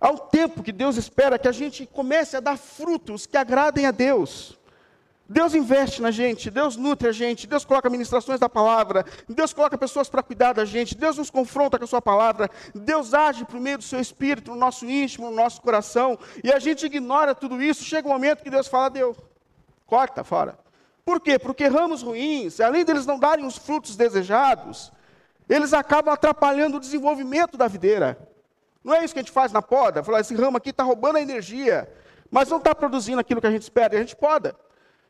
há 0.00 0.10
um 0.10 0.16
tempo 0.16 0.62
que 0.62 0.72
Deus 0.72 0.96
espera 0.96 1.38
que 1.38 1.48
a 1.48 1.52
gente 1.52 1.86
comece 1.86 2.36
a 2.36 2.40
dar 2.40 2.56
frutos 2.58 3.26
que 3.26 3.36
agradem 3.36 3.86
a 3.86 3.90
Deus. 3.90 4.55
Deus 5.28 5.54
investe 5.54 6.00
na 6.00 6.12
gente, 6.12 6.50
Deus 6.50 6.76
nutre 6.76 7.08
a 7.08 7.12
gente, 7.12 7.48
Deus 7.48 7.64
coloca 7.64 7.90
ministrações 7.90 8.38
da 8.38 8.48
palavra, 8.48 9.04
Deus 9.28 9.52
coloca 9.52 9.76
pessoas 9.76 10.08
para 10.08 10.22
cuidar 10.22 10.52
da 10.52 10.64
gente, 10.64 10.96
Deus 10.96 11.16
nos 11.16 11.30
confronta 11.30 11.78
com 11.78 11.84
a 11.84 11.88
sua 11.88 12.00
palavra, 12.00 12.48
Deus 12.72 13.12
age 13.12 13.44
por 13.44 13.58
meio 13.58 13.78
do 13.78 13.84
seu 13.84 13.98
espírito 13.98 14.52
no 14.52 14.56
nosso 14.56 14.86
íntimo, 14.86 15.28
no 15.28 15.36
nosso 15.36 15.60
coração, 15.60 16.16
e 16.44 16.52
a 16.52 16.60
gente 16.60 16.86
ignora 16.86 17.34
tudo 17.34 17.60
isso, 17.60 17.82
chega 17.82 18.06
um 18.06 18.12
momento 18.12 18.44
que 18.44 18.50
Deus 18.50 18.68
fala, 18.68 18.88
Deus, 18.88 19.16
corta 19.84 20.22
fora. 20.22 20.56
Por 21.04 21.20
quê? 21.20 21.38
Porque 21.38 21.66
ramos 21.66 22.02
ruins, 22.02 22.60
além 22.60 22.84
deles 22.84 23.04
não 23.04 23.18
darem 23.18 23.44
os 23.44 23.56
frutos 23.56 23.96
desejados, 23.96 24.92
eles 25.48 25.72
acabam 25.72 26.14
atrapalhando 26.14 26.76
o 26.76 26.80
desenvolvimento 26.80 27.56
da 27.56 27.66
videira. 27.66 28.16
Não 28.82 28.94
é 28.94 29.04
isso 29.04 29.12
que 29.12 29.18
a 29.18 29.22
gente 29.22 29.32
faz 29.32 29.50
na 29.50 29.62
poda? 29.62 30.04
Falar, 30.04 30.20
esse 30.20 30.34
ramo 30.36 30.56
aqui 30.56 30.70
está 30.70 30.84
roubando 30.84 31.16
a 31.16 31.20
energia, 31.20 31.92
mas 32.30 32.48
não 32.48 32.58
está 32.58 32.74
produzindo 32.74 33.20
aquilo 33.20 33.40
que 33.40 33.46
a 33.46 33.50
gente 33.50 33.62
espera, 33.62 33.94
e 33.94 33.96
a 33.96 34.00
gente 34.00 34.14
poda. 34.14 34.54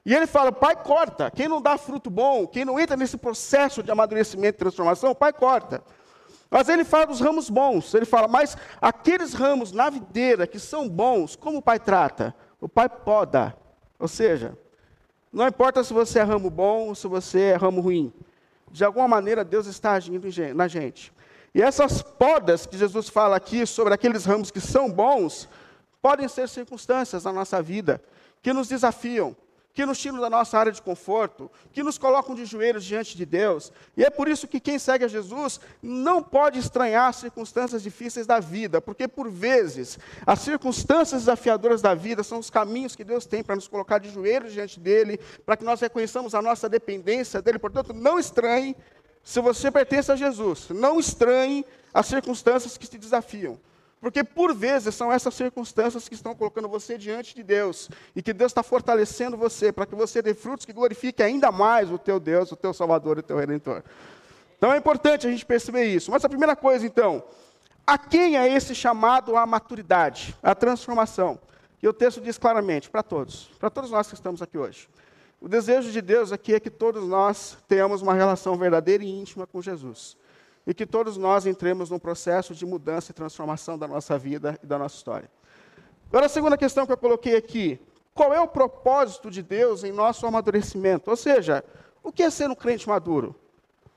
E 0.07 0.15
ele 0.15 0.29
fala: 0.29 0.53
pai 0.53 0.77
corta. 0.77 1.33
Quem 1.33 1.49
não 1.49 1.61
dá 1.61 1.77
fruto 1.77 2.09
bom, 2.09 2.47
quem 2.47 2.65
não 2.65 2.79
entra 2.79 2.97
nesse 2.97 3.17
processo 3.17 3.83
de 3.83 3.91
amadurecimento 3.91 4.57
e 4.57 4.59
transformação, 4.59 5.13
pai 5.13 5.33
corta. 5.33 5.83
Mas 6.49 6.69
ele 6.69 6.85
fala 6.85 7.07
dos 7.09 7.21
ramos 7.21 7.51
bons. 7.51 7.93
Ele 7.93 8.07
fala: 8.07 8.29
mas 8.29 8.57
aqueles 8.81 9.35
ramos 9.35 9.73
na 9.73 9.91
videira 9.91 10.47
que 10.47 10.61
são 10.61 10.89
bons, 10.89 11.35
como 11.35 11.59
o 11.59 11.63
pai 11.63 11.81
trata? 11.81 12.33
O 12.61 12.69
pai 12.69 12.89
poda. 12.89 13.57
Ou 13.99 14.07
seja, 14.07 14.57
não 15.33 15.49
importa 15.49 15.83
se 15.83 15.93
você 15.93 16.21
é 16.21 16.23
ramo 16.23 16.51
bom 16.51 16.89
ou 16.89 16.95
se 16.95 17.09
você 17.09 17.41
é 17.41 17.57
ramo 17.57 17.81
ruim, 17.81 18.13
de 18.71 18.85
alguma 18.85 19.09
maneira 19.09 19.45
Deus 19.45 19.67
está 19.67 19.93
agindo 19.93 20.29
na 20.55 20.69
gente. 20.69 21.13
E 21.53 21.61
essas 21.61 22.01
podas 22.01 22.65
que 22.65 22.79
Jesus 22.79 23.09
fala 23.09 23.35
aqui 23.35 23.67
sobre 23.67 23.93
aqueles 23.93 24.25
ramos 24.25 24.53
que 24.53 24.61
são 24.61 24.89
bons, 24.89 25.49
podem 26.01 26.29
ser 26.29 26.49
circunstâncias 26.49 27.25
na 27.25 27.33
nossa 27.33 27.61
vida 27.61 28.01
que 28.41 28.53
nos 28.53 28.69
desafiam, 28.69 29.35
que 29.77 29.85
nos 29.85 29.99
tiram 29.99 30.19
da 30.19 30.31
nossa 30.31 30.59
área 30.59 30.73
de 30.73 30.81
conforto, 30.81 31.51
que 31.71 31.83
nos 31.83 31.99
colocam 31.99 32.35
de 32.35 32.47
joelhos 32.47 32.83
diante 32.83 33.15
de 33.15 33.27
Deus. 33.27 33.71
E 33.95 34.03
é 34.03 34.09
por 34.09 34.27
isso 34.27 34.49
que 34.49 34.59
quem 34.59 34.79
segue 34.79 35.05
a 35.05 35.09
Jesus 35.09 35.61
não 35.83 36.23
pode 36.23 36.59
estranhar 36.59 37.11
as 37.11 37.17
circunstâncias 37.17 37.83
difíceis 37.83 38.27
da 38.27 38.41
vida, 38.41 38.81
porque 38.81 39.07
por 39.07 39.31
vezes 39.31 39.99
as 40.27 40.39
circunstâncias 40.39 41.21
desafiadoras 41.21 41.83
da 41.83 41.95
vida 41.95 42.23
são 42.23 42.39
os 42.39 42.49
caminhos 42.49 42.97
que 42.97 43.05
Deus 43.05 43.27
tem 43.27 43.45
para 43.45 43.55
nos 43.55 43.69
colocar 43.69 43.99
de 43.99 44.09
joelhos 44.09 44.55
diante 44.55 44.81
dele, 44.81 45.21
para 45.45 45.59
que 45.59 45.65
nós 45.65 45.79
reconheçamos 45.79 46.35
a 46.35 46.41
nossa 46.41 46.71
dependência 46.71 47.43
dele. 47.43 47.59
Portanto, 47.59 47.93
não 47.93 48.19
estranhe 48.19 48.75
se 49.23 49.43
você 49.43 49.71
pertence 49.71 50.11
a 50.11 50.17
Jesus, 50.17 50.71
não 50.71 50.99
estranhe 50.99 51.67
as 51.93 52.07
circunstâncias 52.07 52.79
que 52.79 52.89
te 52.89 52.97
desafiam. 52.97 53.61
Porque 54.01 54.23
por 54.23 54.55
vezes 54.55 54.95
são 54.95 55.11
essas 55.11 55.35
circunstâncias 55.35 56.09
que 56.09 56.15
estão 56.15 56.35
colocando 56.35 56.69
você 56.69 56.99
diante 56.99 57.35
de 57.35 57.43
Deus 57.43 57.89
e 58.15 58.23
que 58.23 58.33
Deus 58.33 58.51
está 58.51 58.63
fortalecendo 58.63 59.37
você 59.37 59.73
para 59.73 59.87
que 59.87 59.95
você 59.95 60.21
dê 60.21 60.35
frutos 60.35 60.67
que 60.67 60.73
glorifiquem 60.73 61.27
ainda 61.27 61.51
mais 61.51 61.91
o 61.91 61.99
teu 61.99 62.21
Deus, 62.21 62.53
o 62.53 62.57
teu 62.57 62.75
Salvador 62.75 63.17
e 63.17 63.21
o 63.21 63.23
teu 63.23 63.39
Redentor. 63.39 63.83
Então 64.59 64.73
é 64.73 64.77
importante 64.77 65.27
a 65.27 65.31
gente 65.31 65.45
perceber 65.45 65.85
isso. 65.85 66.11
Mas 66.11 66.25
a 66.25 66.29
primeira 66.29 66.55
coisa, 66.55 66.87
então, 66.87 67.25
a 67.87 67.97
quem 67.97 68.37
é 68.37 68.53
esse 68.55 68.75
chamado 68.75 69.37
à 69.37 69.47
maturidade, 69.47 70.37
à 70.43 70.55
transformação? 70.55 71.39
E 71.83 71.89
o 71.89 71.93
texto 71.93 72.21
diz 72.21 72.37
claramente, 72.37 72.91
para 72.91 73.03
todos, 73.03 73.51
para 73.59 73.71
todos 73.71 73.91
nós 73.91 74.09
que 74.09 74.15
estamos 74.15 74.43
aqui 74.43 74.59
hoje. 74.59 74.89
O 75.41 75.49
desejo 75.49 75.91
de 75.91 76.01
Deus 76.01 76.33
aqui 76.33 76.55
é 76.55 76.61
que 76.61 76.71
todos 76.71 77.07
nós 77.07 77.57
tenhamos 77.69 78.03
uma 78.03 78.15
relação 78.15 78.57
verdadeira 78.57 79.05
e 79.05 79.09
íntima 79.09 79.47
com 79.47 79.63
Jesus 79.63 80.17
e 80.67 80.75
que 80.75 80.85
todos 80.85 81.17
nós 81.17 81.47
entremos 81.47 81.91
num 81.91 81.99
processo 81.99 82.55
de 82.55 82.67
mudança 82.67 83.13
e 83.13 83.15
transformação 83.15 83.79
da 83.79 83.87
nossa 83.87 84.19
vida 84.19 84.59
e 84.63 84.67
da 84.67 84.79
nossa 84.79 84.97
história. 84.97 85.31
Agora, 86.09 86.27
a 86.27 86.29
segunda 86.29 86.57
questão 86.57 86.87
que 86.87 86.93
eu 86.93 86.97
coloquei 86.97 87.37
aqui: 87.37 87.79
qual 88.13 88.35
é 88.35 88.41
o 88.41 88.49
propósito 88.49 89.31
de 89.31 89.43
Deus 89.43 89.85
em 89.85 89.93
nosso 89.93 90.27
amadurecimento? 90.27 91.11
Ou 91.11 91.17
seja, 91.17 91.65
o 92.03 92.11
que 92.11 92.23
é 92.23 92.31
ser 92.31 92.51
um 92.51 92.55
crente 92.55 92.89
maduro? 92.89 93.35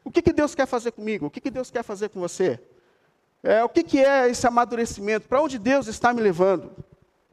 O 0.03 0.11
que, 0.11 0.21
que 0.21 0.33
Deus 0.33 0.53
quer 0.53 0.65
fazer 0.65 0.91
comigo? 0.91 1.25
O 1.25 1.29
que, 1.29 1.41
que 1.41 1.51
Deus 1.51 1.71
quer 1.71 1.83
fazer 1.83 2.09
com 2.09 2.19
você? 2.19 2.59
É, 3.41 3.63
o 3.63 3.69
que, 3.69 3.83
que 3.83 4.03
é 4.03 4.29
esse 4.29 4.45
amadurecimento? 4.45 5.27
Para 5.27 5.41
onde 5.41 5.57
Deus 5.57 5.87
está 5.87 6.13
me 6.13 6.21
levando? 6.21 6.71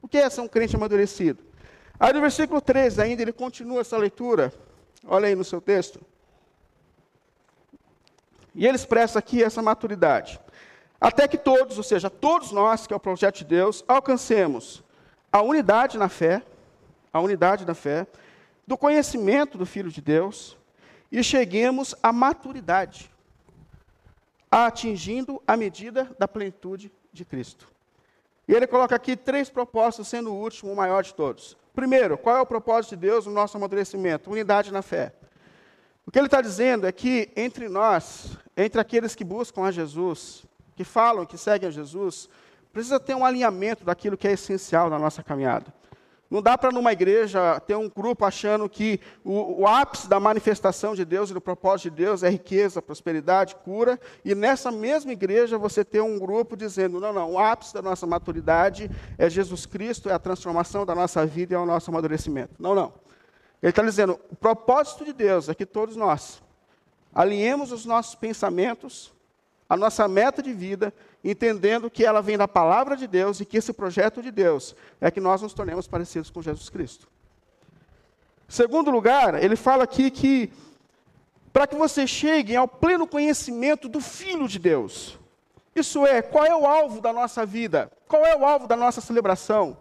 O 0.01 0.09
que 0.09 0.19
é 0.19 0.31
ser 0.31 0.41
um 0.41 0.49
crente 0.49 0.77
amadurecido? 0.77 1.43
Aí 1.99 2.13
no 2.13 2.21
versículo 2.21 2.61
13 2.61 3.01
ainda, 3.01 3.23
ele 3.23 3.33
continua 3.33 3.81
essa 3.81 3.97
leitura. 3.97 4.53
Olha 5.05 5.27
aí 5.29 5.35
no 5.35 5.45
seu 5.45 5.61
texto. 5.61 6.01
E 8.57 8.67
ele 8.67 8.77
expressa 8.77 9.19
aqui 9.19 9.43
essa 9.43 9.61
maturidade. 9.61 10.41
Até 10.99 11.29
que 11.29 11.37
todos, 11.37 11.77
ou 11.77 11.85
seja, 11.85 12.09
todos 12.09 12.51
nós, 12.51 12.87
que 12.87 12.95
é 12.95 12.97
o 12.97 13.01
projeto 13.01 13.37
de 13.37 13.45
Deus, 13.45 13.85
alcancemos 13.87 14.83
a 15.31 15.43
unidade 15.43 15.99
na 15.99 16.09
fé, 16.09 16.43
a 17.13 17.21
unidade 17.21 17.67
na 17.67 17.75
fé, 17.75 18.07
do 18.67 18.77
conhecimento 18.77 19.59
do 19.59 19.67
Filho 19.67 19.91
de 19.91 20.01
Deus 20.01 20.57
e 21.13 21.23
cheguemos 21.23 21.95
à 22.03 22.13
maturidade, 22.13 23.13
atingindo 24.51 25.41
a 25.47 25.55
medida 25.55 26.11
da 26.19 26.27
plenitude 26.27 26.91
de 27.13 27.25
Cristo. 27.25 27.69
E 28.49 28.55
ele 28.55 28.67
coloca 28.67 28.97
aqui 28.97 29.17
três 29.17 29.51
propósitos, 29.51 30.09
sendo 30.09 30.33
o 30.33 30.41
último 30.41 30.73
o 30.73 30.77
maior 30.77 31.03
de 31.03 31.13
todos. 31.15 31.57
Primeiro, 31.75 32.17
qual 32.17 32.39
é 32.39 32.41
o 32.41 32.47
propósito 32.47 32.97
de 32.97 33.03
Deus 33.03 33.27
no 33.27 33.33
nosso 33.33 33.57
amadurecimento? 33.57 34.31
Unidade 34.31 34.73
na 34.73 34.81
fé. 34.81 35.13
O 36.07 36.11
que 36.11 36.19
ele 36.19 36.27
está 36.27 36.41
dizendo 36.41 36.87
é 36.87 36.93
que 36.93 37.31
entre 37.35 37.69
nós, 37.69 38.39
entre 38.57 38.81
aqueles 38.81 39.17
que 39.17 39.25
buscam 39.25 39.65
a 39.65 39.73
Jesus, 39.73 40.47
que 40.77 40.85
falam, 40.85 41.27
que 41.27 41.37
seguem 41.37 41.69
a 41.69 41.73
Jesus, 41.73 42.29
precisa 42.73 43.01
ter 43.01 43.17
um 43.17 43.25
alinhamento 43.25 43.85
daquilo 43.85 44.17
que 44.17 44.29
é 44.29 44.33
essencial 44.33 44.89
na 44.89 45.01
nossa 45.01 45.23
caminhada. 45.23 45.75
Não 46.31 46.43
dá 46.43 46.59
para 46.59 46.73
numa 46.73 46.93
igreja 46.93 47.61
ter 47.61 47.77
um 47.77 47.89
grupo 47.89 48.25
achando 48.25 48.69
que 48.69 49.01
o, 49.25 49.63
o, 49.63 49.67
ápice 49.67 50.09
da 50.09 50.19
manifestação 50.19 50.95
de 50.95 51.05
Deus 51.05 51.31
e 51.31 51.35
do 51.35 51.41
propósito 51.41 51.91
de 51.91 52.03
Deus 52.03 52.23
é 52.25 52.29
riqueza, 52.29 52.83
prosperidade, 52.83 53.55
cura, 53.65 53.99
e 54.25 54.35
nessa 54.35 54.73
mesma 54.73 55.13
igreja 55.13 55.57
você 55.57 55.85
ter 55.85 56.01
um 56.01 56.19
grupo 56.19 56.57
dizendo: 56.57 56.99
não, 56.99 57.13
não, 57.13 57.33
o 57.33 57.39
ápice 57.39 57.73
da 57.73 57.81
nossa 57.81 58.07
maturidade 58.07 58.91
é 59.17 59.31
Jesus 59.31 59.67
Cristo, 59.67 60.09
é 60.09 60.15
a 60.15 60.19
transformação 60.19 60.85
da 60.85 60.97
nossa 60.97 61.25
vida 61.25 61.55
e 61.55 61.57
é 61.57 61.59
o 61.59 61.67
nosso 61.67 61.91
amadurecimento. 61.91 62.55
Não, 62.59 62.75
não. 62.75 63.06
Ele 63.63 63.71
está 63.71 63.83
dizendo: 63.83 64.19
o 64.31 64.37
propósito 64.37 65.05
de 65.05 65.13
Deus 65.13 65.49
é 65.49 65.55
que 65.55 65.67
todos 65.67 65.97
nós 65.97 66.43
alinhemos 67.15 67.73
os 67.73 67.87
nossos 67.87 68.15
pensamentos, 68.15 69.13
a 69.69 69.77
nossa 69.77 70.07
meta 70.07 70.43
de 70.43 70.53
vida, 70.53 70.93
entendendo 71.25 71.91
que 71.91 72.05
ela 72.05 72.21
vem 72.21 72.37
da 72.37 72.47
palavra 72.47 72.97
de 72.97 73.07
Deus 73.07 73.41
e 73.41 73.45
que 73.45 73.57
esse 73.57 73.73
projeto 73.73 74.23
de 74.23 74.31
Deus 74.31 74.77
é 75.01 75.11
que 75.11 75.21
nós 75.21 75.43
nos 75.43 75.55
tornemos 75.55 75.89
parecidos 75.89 76.31
com 76.31 76.43
Jesus 76.43 76.69
Cristo. 76.69 77.09
Segundo 78.49 78.91
lugar, 78.91 79.43
ele 79.43 79.57
fala 79.57 79.85
aqui 79.85 80.11
que 80.11 80.53
para 81.53 81.67
que 81.67 81.75
você 81.75 82.07
chegue 82.07 82.55
ao 82.55 82.69
pleno 82.69 83.07
conhecimento 83.07 83.89
do 83.89 83.99
Filho 83.99 84.47
de 84.47 84.59
Deus. 84.59 85.19
Isso 85.75 86.07
é, 86.07 86.21
qual 86.21 86.45
é 86.45 86.55
o 86.55 86.67
alvo 86.67 87.01
da 87.01 87.15
nossa 87.15 87.47
vida? 87.47 87.91
Qual 88.07 88.25
é 88.25 88.37
o 88.37 88.45
alvo 88.45 88.67
da 88.67 88.77
nossa 88.77 89.01
celebração? 89.01 89.77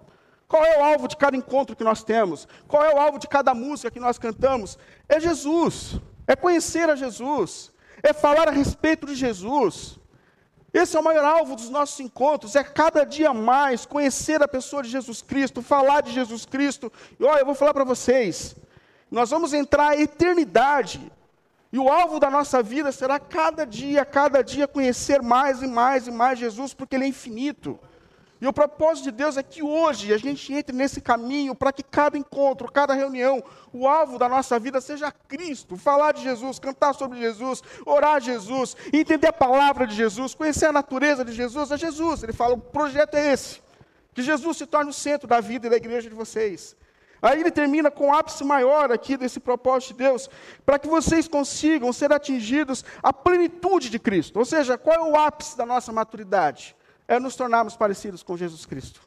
Qual 0.47 0.63
é 0.63 0.77
o 0.79 0.83
alvo 0.83 1.07
de 1.07 1.17
cada 1.17 1.35
encontro 1.35 1.75
que 1.75 1.83
nós 1.83 2.03
temos? 2.03 2.47
Qual 2.67 2.83
é 2.83 2.93
o 2.93 2.99
alvo 2.99 3.17
de 3.17 3.27
cada 3.27 3.53
música 3.53 3.91
que 3.91 3.99
nós 3.99 4.17
cantamos? 4.17 4.77
É 5.09 5.19
Jesus. 5.19 5.99
É 6.27 6.35
conhecer 6.35 6.89
a 6.89 6.95
Jesus. 6.95 7.71
É 8.03 8.13
falar 8.13 8.47
a 8.47 8.51
respeito 8.51 9.07
de 9.07 9.15
Jesus. 9.15 9.99
Esse 10.75 10.97
é 10.97 10.99
o 10.99 11.03
maior 11.03 11.23
alvo 11.23 11.55
dos 11.55 11.69
nossos 11.69 11.97
encontros, 12.01 12.53
é 12.53 12.61
cada 12.61 13.05
dia 13.05 13.33
mais 13.33 13.85
conhecer 13.85 14.43
a 14.43 14.47
pessoa 14.47 14.83
de 14.83 14.89
Jesus 14.89 15.21
Cristo, 15.21 15.61
falar 15.61 16.01
de 16.01 16.11
Jesus 16.11 16.45
Cristo. 16.45 16.91
E 17.17 17.23
olha, 17.23 17.39
eu 17.39 17.45
vou 17.45 17.55
falar 17.55 17.73
para 17.73 17.85
vocês, 17.85 18.57
nós 19.09 19.29
vamos 19.29 19.53
entrar 19.53 19.91
a 19.91 19.97
eternidade, 19.97 21.09
e 21.71 21.79
o 21.79 21.87
alvo 21.87 22.19
da 22.19 22.29
nossa 22.29 22.61
vida 22.61 22.91
será 22.91 23.17
cada 23.17 23.63
dia, 23.63 24.03
cada 24.03 24.43
dia 24.43 24.67
conhecer 24.67 25.21
mais 25.21 25.61
e 25.61 25.67
mais 25.67 26.07
e 26.07 26.11
mais 26.11 26.37
Jesus, 26.37 26.73
porque 26.73 26.97
Ele 26.97 27.05
é 27.05 27.07
infinito. 27.07 27.79
E 28.41 28.47
o 28.47 28.51
propósito 28.51 29.05
de 29.05 29.11
Deus 29.11 29.37
é 29.37 29.43
que 29.43 29.63
hoje 29.63 30.13
a 30.13 30.17
gente 30.17 30.53
entre 30.53 30.75
nesse 30.75 30.99
caminho 30.99 31.55
para 31.55 31.71
que 31.71 31.81
cada 31.81 32.17
encontro, 32.17 32.69
cada 32.69 32.93
reunião, 32.93 33.41
o 33.71 33.87
alvo 33.87 34.19
da 34.19 34.27
nossa 34.27 34.59
vida 34.59 34.81
seja 34.81 35.11
Cristo, 35.11 35.77
falar 35.77 36.11
de 36.11 36.21
Jesus, 36.21 36.59
cantar 36.59 36.93
sobre 36.93 37.17
Jesus, 37.17 37.63
orar 37.85 38.15
a 38.15 38.19
Jesus, 38.19 38.75
entender 38.91 39.27
a 39.27 39.33
palavra 39.33 39.87
de 39.87 39.95
Jesus, 39.95 40.35
conhecer 40.35 40.65
a 40.65 40.73
natureza 40.73 41.23
de 41.23 41.31
Jesus, 41.31 41.71
é 41.71 41.77
Jesus. 41.77 42.23
Ele 42.23 42.33
fala: 42.33 42.55
o 42.55 42.59
projeto 42.59 43.15
é 43.15 43.31
esse, 43.31 43.61
que 44.13 44.21
Jesus 44.21 44.57
se 44.57 44.65
torne 44.65 44.89
o 44.89 44.93
centro 44.93 45.27
da 45.27 45.39
vida 45.39 45.67
e 45.67 45.69
da 45.69 45.77
igreja 45.77 46.09
de 46.09 46.15
vocês. 46.15 46.75
Aí 47.21 47.39
ele 47.39 47.51
termina 47.51 47.89
com 47.89 48.09
o 48.09 48.13
ápice 48.13 48.43
maior 48.43 48.91
aqui 48.91 49.15
desse 49.15 49.39
propósito 49.39 49.93
de 49.93 50.03
Deus, 50.03 50.29
para 50.65 50.77
que 50.77 50.87
vocês 50.87 51.27
consigam 51.27 51.91
ser 51.93 52.11
atingidos 52.11 52.83
à 53.01 53.13
plenitude 53.13 53.89
de 53.89 53.97
Cristo. 53.97 54.37
Ou 54.37 54.45
seja, 54.45 54.77
qual 54.77 54.95
é 54.95 55.09
o 55.09 55.15
ápice 55.15 55.57
da 55.57 55.65
nossa 55.65 55.91
maturidade? 55.93 56.74
É 57.07 57.19
nos 57.19 57.35
tornarmos 57.35 57.75
parecidos 57.75 58.23
com 58.23 58.35
Jesus 58.35 58.65
Cristo. 58.65 59.01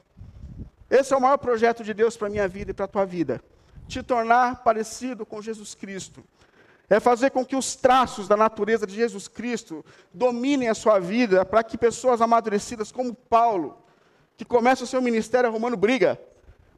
Esse 0.89 1.13
é 1.13 1.17
o 1.17 1.21
maior 1.21 1.37
projeto 1.37 1.83
de 1.83 1.93
Deus 1.93 2.17
para 2.17 2.27
a 2.27 2.31
minha 2.31 2.47
vida 2.47 2.71
e 2.71 2.73
para 2.73 2.85
a 2.85 2.87
tua 2.87 3.05
vida. 3.05 3.41
Te 3.87 4.01
tornar 4.01 4.63
parecido 4.63 5.25
com 5.25 5.41
Jesus 5.41 5.75
Cristo. 5.75 6.23
É 6.89 6.99
fazer 6.99 7.29
com 7.29 7.45
que 7.45 7.55
os 7.55 7.75
traços 7.75 8.27
da 8.27 8.35
natureza 8.35 8.87
de 8.87 8.95
Jesus 8.95 9.27
Cristo 9.27 9.85
dominem 10.11 10.69
a 10.69 10.73
sua 10.73 10.97
vida, 10.97 11.45
para 11.45 11.63
que 11.63 11.77
pessoas 11.77 12.19
amadurecidas 12.21 12.91
como 12.91 13.13
Paulo, 13.13 13.77
que 14.35 14.43
começa 14.43 14.83
o 14.83 14.87
seu 14.87 15.01
ministério 15.01 15.47
arrumando 15.47 15.77
briga, 15.77 16.19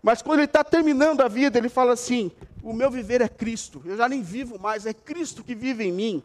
mas 0.01 0.21
quando 0.21 0.39
ele 0.39 0.45
está 0.45 0.63
terminando 0.63 1.21
a 1.21 1.27
vida, 1.27 1.57
ele 1.57 1.69
fala 1.69 1.93
assim: 1.93 2.31
O 2.63 2.73
meu 2.73 2.89
viver 2.89 3.21
é 3.21 3.27
Cristo, 3.27 3.81
eu 3.85 3.95
já 3.95 4.09
nem 4.09 4.21
vivo 4.21 4.59
mais, 4.59 4.85
é 4.85 4.93
Cristo 4.93 5.43
que 5.43 5.53
vive 5.53 5.85
em 5.85 5.91
mim. 5.91 6.23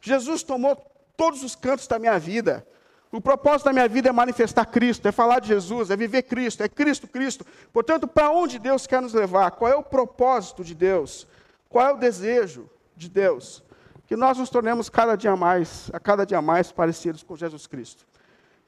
Jesus 0.00 0.42
tomou 0.42 0.76
todos 1.16 1.42
os 1.42 1.54
cantos 1.54 1.86
da 1.86 1.98
minha 1.98 2.18
vida. 2.18 2.66
O 3.12 3.20
propósito 3.20 3.66
da 3.66 3.74
minha 3.74 3.86
vida 3.86 4.08
é 4.08 4.12
manifestar 4.12 4.64
Cristo, 4.64 5.06
é 5.06 5.12
falar 5.12 5.38
de 5.38 5.48
Jesus, 5.48 5.90
é 5.90 5.96
viver 5.96 6.22
Cristo, 6.22 6.62
é 6.62 6.68
Cristo, 6.68 7.06
Cristo. 7.06 7.44
Portanto, 7.70 8.08
para 8.08 8.30
onde 8.30 8.58
Deus 8.58 8.86
quer 8.86 9.02
nos 9.02 9.12
levar? 9.12 9.50
Qual 9.50 9.70
é 9.70 9.76
o 9.76 9.82
propósito 9.82 10.64
de 10.64 10.74
Deus? 10.74 11.26
Qual 11.68 11.86
é 11.86 11.92
o 11.92 11.98
desejo 11.98 12.70
de 12.96 13.10
Deus? 13.10 13.62
Que 14.06 14.16
nós 14.16 14.38
nos 14.38 14.48
tornemos 14.48 14.88
cada 14.88 15.14
dia 15.14 15.36
mais, 15.36 15.90
a 15.92 16.00
cada 16.00 16.24
dia 16.24 16.40
mais 16.40 16.72
parecidos 16.72 17.22
com 17.22 17.36
Jesus 17.36 17.66
Cristo. 17.66 18.06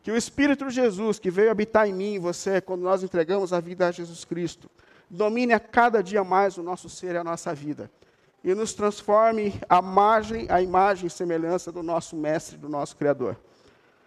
Que 0.03 0.11
o 0.11 0.17
Espírito 0.17 0.69
de 0.69 0.75
Jesus, 0.75 1.19
que 1.19 1.31
veio 1.31 1.51
habitar 1.51 1.89
em 1.89 1.95
mim 1.95 2.15
e 2.17 2.19
você, 2.19 2.61
quando 2.61 2.83
nós 2.83 3.03
entregamos 3.03 3.51
a 3.51 3.61
vida 3.61 3.89
a 3.89 3.91
Jesus 3.91 4.27
Cristo, 4.27 4.71
domine 5.09 5.55
a 5.55 5.61
cada 5.61 6.03
dia 6.03 6.23
mais 6.23 6.59
o 6.59 6.63
nosso 6.63 6.91
ser 6.91 7.15
e 7.15 7.19
a 7.19 7.25
nossa 7.25 7.55
vida. 7.55 7.91
E 8.43 8.55
nos 8.55 8.75
transforme 8.75 9.59
à 9.71 9.81
margem, 9.81 10.47
à 10.51 10.61
imagem 10.61 11.07
e 11.07 11.11
semelhança 11.11 11.73
do 11.73 11.83
nosso 11.83 12.15
Mestre, 12.15 12.59
do 12.59 12.69
nosso 12.69 12.95
Criador. 12.95 13.39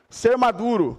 Ser 0.10 0.38
maduro 0.38 0.98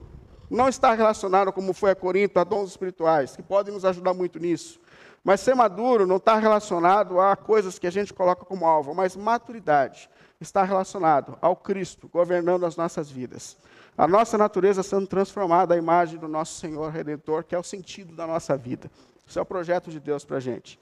não 0.51 0.69
está 0.69 0.95
relacionado, 0.95 1.53
como 1.53 1.73
foi 1.73 1.91
a 1.91 1.97
Corinto, 1.97 2.39
a 2.39 2.45
dons 2.45 2.71
espirituais, 2.71 3.37
que 3.37 3.43
podem 3.43 3.73
nos 3.73 3.85
ajudar 3.85 4.15
muito 4.15 4.39
nisso. 4.39 4.81
Mas 5.25 5.41
ser 5.41 5.55
maduro 5.55 6.07
não 6.07 6.17
está 6.17 6.37
relacionado 6.37 7.21
a 7.21 7.37
coisas 7.37 7.79
que 7.79 7.87
a 7.87 7.91
gente 7.91 8.15
coloca 8.15 8.45
como 8.45 8.67
alvo, 8.67 8.95
mas 8.95 9.17
maturidade 9.17 10.09
está 10.41 10.63
relacionado 10.63 11.37
ao 11.41 11.57
Cristo 11.57 12.09
governando 12.09 12.65
as 12.65 12.77
nossas 12.77 13.11
vidas. 13.11 13.57
A 13.97 14.07
nossa 14.07 14.39
natureza 14.39 14.83
sendo 14.83 15.07
transformada 15.07 15.75
à 15.75 15.77
imagem 15.77 16.19
do 16.19 16.29
nosso 16.29 16.59
Senhor 16.61 16.91
Redentor, 16.91 17.45
que 17.45 17.55
é 17.55 17.59
o 17.59 17.65
sentido 17.65 18.15
da 18.15 18.27
nossa 18.27 18.57
vida. 18.57 18.91
Isso 19.27 19.39
é 19.39 19.43
o 19.43 19.47
projeto 19.47 19.91
de 19.91 19.99
Deus 19.99 20.25
para 20.25 20.37
a 20.37 20.41
gente. 20.41 20.79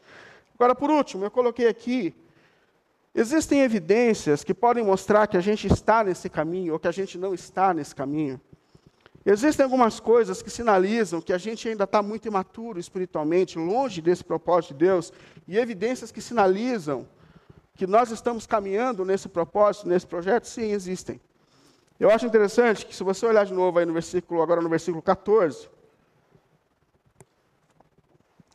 Agora, 0.54 0.74
por 0.74 0.90
último, 0.90 1.24
eu 1.24 1.30
coloquei 1.30 1.66
aqui 1.66 2.14
Existem 3.18 3.62
evidências 3.62 4.44
que 4.44 4.52
podem 4.52 4.84
mostrar 4.84 5.26
que 5.26 5.38
a 5.38 5.40
gente 5.40 5.66
está 5.66 6.04
nesse 6.04 6.28
caminho 6.28 6.74
ou 6.74 6.78
que 6.78 6.86
a 6.86 6.92
gente 6.92 7.16
não 7.16 7.32
está 7.32 7.72
nesse 7.72 7.94
caminho. 7.94 8.38
Existem 9.24 9.64
algumas 9.64 9.98
coisas 9.98 10.42
que 10.42 10.50
sinalizam 10.50 11.22
que 11.22 11.32
a 11.32 11.38
gente 11.38 11.66
ainda 11.66 11.84
está 11.84 12.02
muito 12.02 12.28
imaturo 12.28 12.78
espiritualmente, 12.78 13.58
longe 13.58 14.02
desse 14.02 14.22
propósito 14.22 14.74
de 14.74 14.84
Deus, 14.84 15.14
e 15.48 15.56
evidências 15.56 16.12
que 16.12 16.20
sinalizam 16.20 17.08
que 17.74 17.86
nós 17.86 18.10
estamos 18.10 18.46
caminhando 18.46 19.02
nesse 19.02 19.30
propósito, 19.30 19.88
nesse 19.88 20.06
projeto, 20.06 20.44
sim, 20.44 20.72
existem. 20.72 21.18
Eu 21.98 22.10
acho 22.10 22.26
interessante 22.26 22.84
que 22.84 22.94
se 22.94 23.02
você 23.02 23.24
olhar 23.24 23.46
de 23.46 23.54
novo 23.54 23.78
aí 23.78 23.86
no 23.86 23.94
versículo, 23.94 24.42
agora 24.42 24.60
no 24.60 24.68
versículo 24.68 25.00
14, 25.00 25.70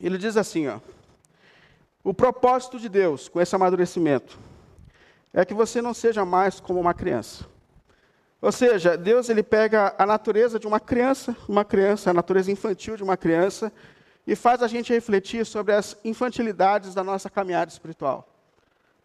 ele 0.00 0.18
diz 0.18 0.36
assim, 0.36 0.68
ó: 0.68 0.78
O 2.04 2.14
propósito 2.14 2.78
de 2.78 2.88
Deus 2.88 3.28
com 3.28 3.40
esse 3.40 3.56
amadurecimento 3.56 4.51
é 5.32 5.44
que 5.44 5.54
você 5.54 5.80
não 5.80 5.94
seja 5.94 6.24
mais 6.24 6.60
como 6.60 6.80
uma 6.80 6.92
criança. 6.92 7.46
Ou 8.40 8.50
seja, 8.50 8.96
Deus 8.96 9.28
ele 9.28 9.42
pega 9.42 9.94
a 9.96 10.04
natureza 10.04 10.58
de 10.58 10.66
uma 10.66 10.80
criança, 10.80 11.36
uma 11.48 11.64
criança, 11.64 12.10
a 12.10 12.14
natureza 12.14 12.50
infantil 12.50 12.96
de 12.96 13.02
uma 13.02 13.16
criança, 13.16 13.72
e 14.26 14.34
faz 14.34 14.62
a 14.62 14.68
gente 14.68 14.92
refletir 14.92 15.46
sobre 15.46 15.72
as 15.72 15.96
infantilidades 16.04 16.94
da 16.94 17.04
nossa 17.04 17.30
caminhada 17.30 17.70
espiritual. 17.70 18.28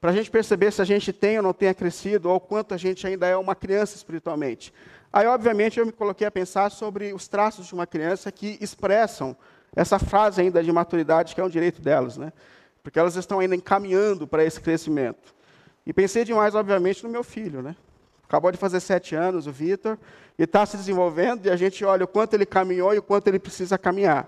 Para 0.01 0.11
a 0.11 0.13
gente 0.13 0.29
perceber 0.29 0.71
se 0.71 0.81
a 0.81 0.85
gente 0.85 1.13
tem 1.13 1.37
ou 1.37 1.43
não 1.43 1.53
tenha 1.53 1.73
crescido, 1.73 2.29
ou 2.29 2.39
quanto 2.39 2.73
a 2.73 2.77
gente 2.77 3.05
ainda 3.05 3.27
é 3.27 3.37
uma 3.37 3.55
criança 3.55 3.95
espiritualmente. 3.95 4.73
Aí, 5.11 5.25
obviamente, 5.25 5.79
eu 5.79 5.85
me 5.85 5.91
coloquei 5.91 6.27
a 6.27 6.31
pensar 6.31 6.69
sobre 6.69 7.13
os 7.13 7.27
traços 7.27 7.67
de 7.67 7.73
uma 7.73 7.87
criança 7.87 8.31
que 8.31 8.57
expressam 8.59 9.35
essa 9.75 9.97
fase 9.97 10.41
ainda 10.41 10.63
de 10.63 10.71
maturidade, 10.71 11.33
que 11.33 11.41
é 11.41 11.43
um 11.43 11.49
direito 11.49 11.81
delas, 11.81 12.17
né? 12.17 12.33
Porque 12.83 12.99
elas 12.99 13.15
estão 13.15 13.39
ainda 13.39 13.55
encaminhando 13.55 14.27
para 14.27 14.43
esse 14.43 14.59
crescimento. 14.59 15.36
E 15.87 15.93
pensei 15.93 16.25
demais, 16.25 16.53
obviamente, 16.53 17.01
no 17.01 17.09
meu 17.09 17.23
filho, 17.23 17.61
né? 17.61 17.73
Acabou 18.27 18.51
de 18.51 18.57
fazer 18.57 18.81
sete 18.81 19.15
anos, 19.15 19.47
o 19.47 19.53
Vitor, 19.53 19.97
e 20.37 20.43
está 20.43 20.65
se 20.65 20.75
desenvolvendo, 20.75 21.45
e 21.45 21.49
a 21.49 21.55
gente 21.55 21.85
olha 21.85 22.03
o 22.03 22.07
quanto 22.07 22.33
ele 22.33 22.45
caminhou 22.45 22.93
e 22.93 22.97
o 22.97 23.01
quanto 23.01 23.29
ele 23.29 23.39
precisa 23.39 23.77
caminhar. 23.77 24.27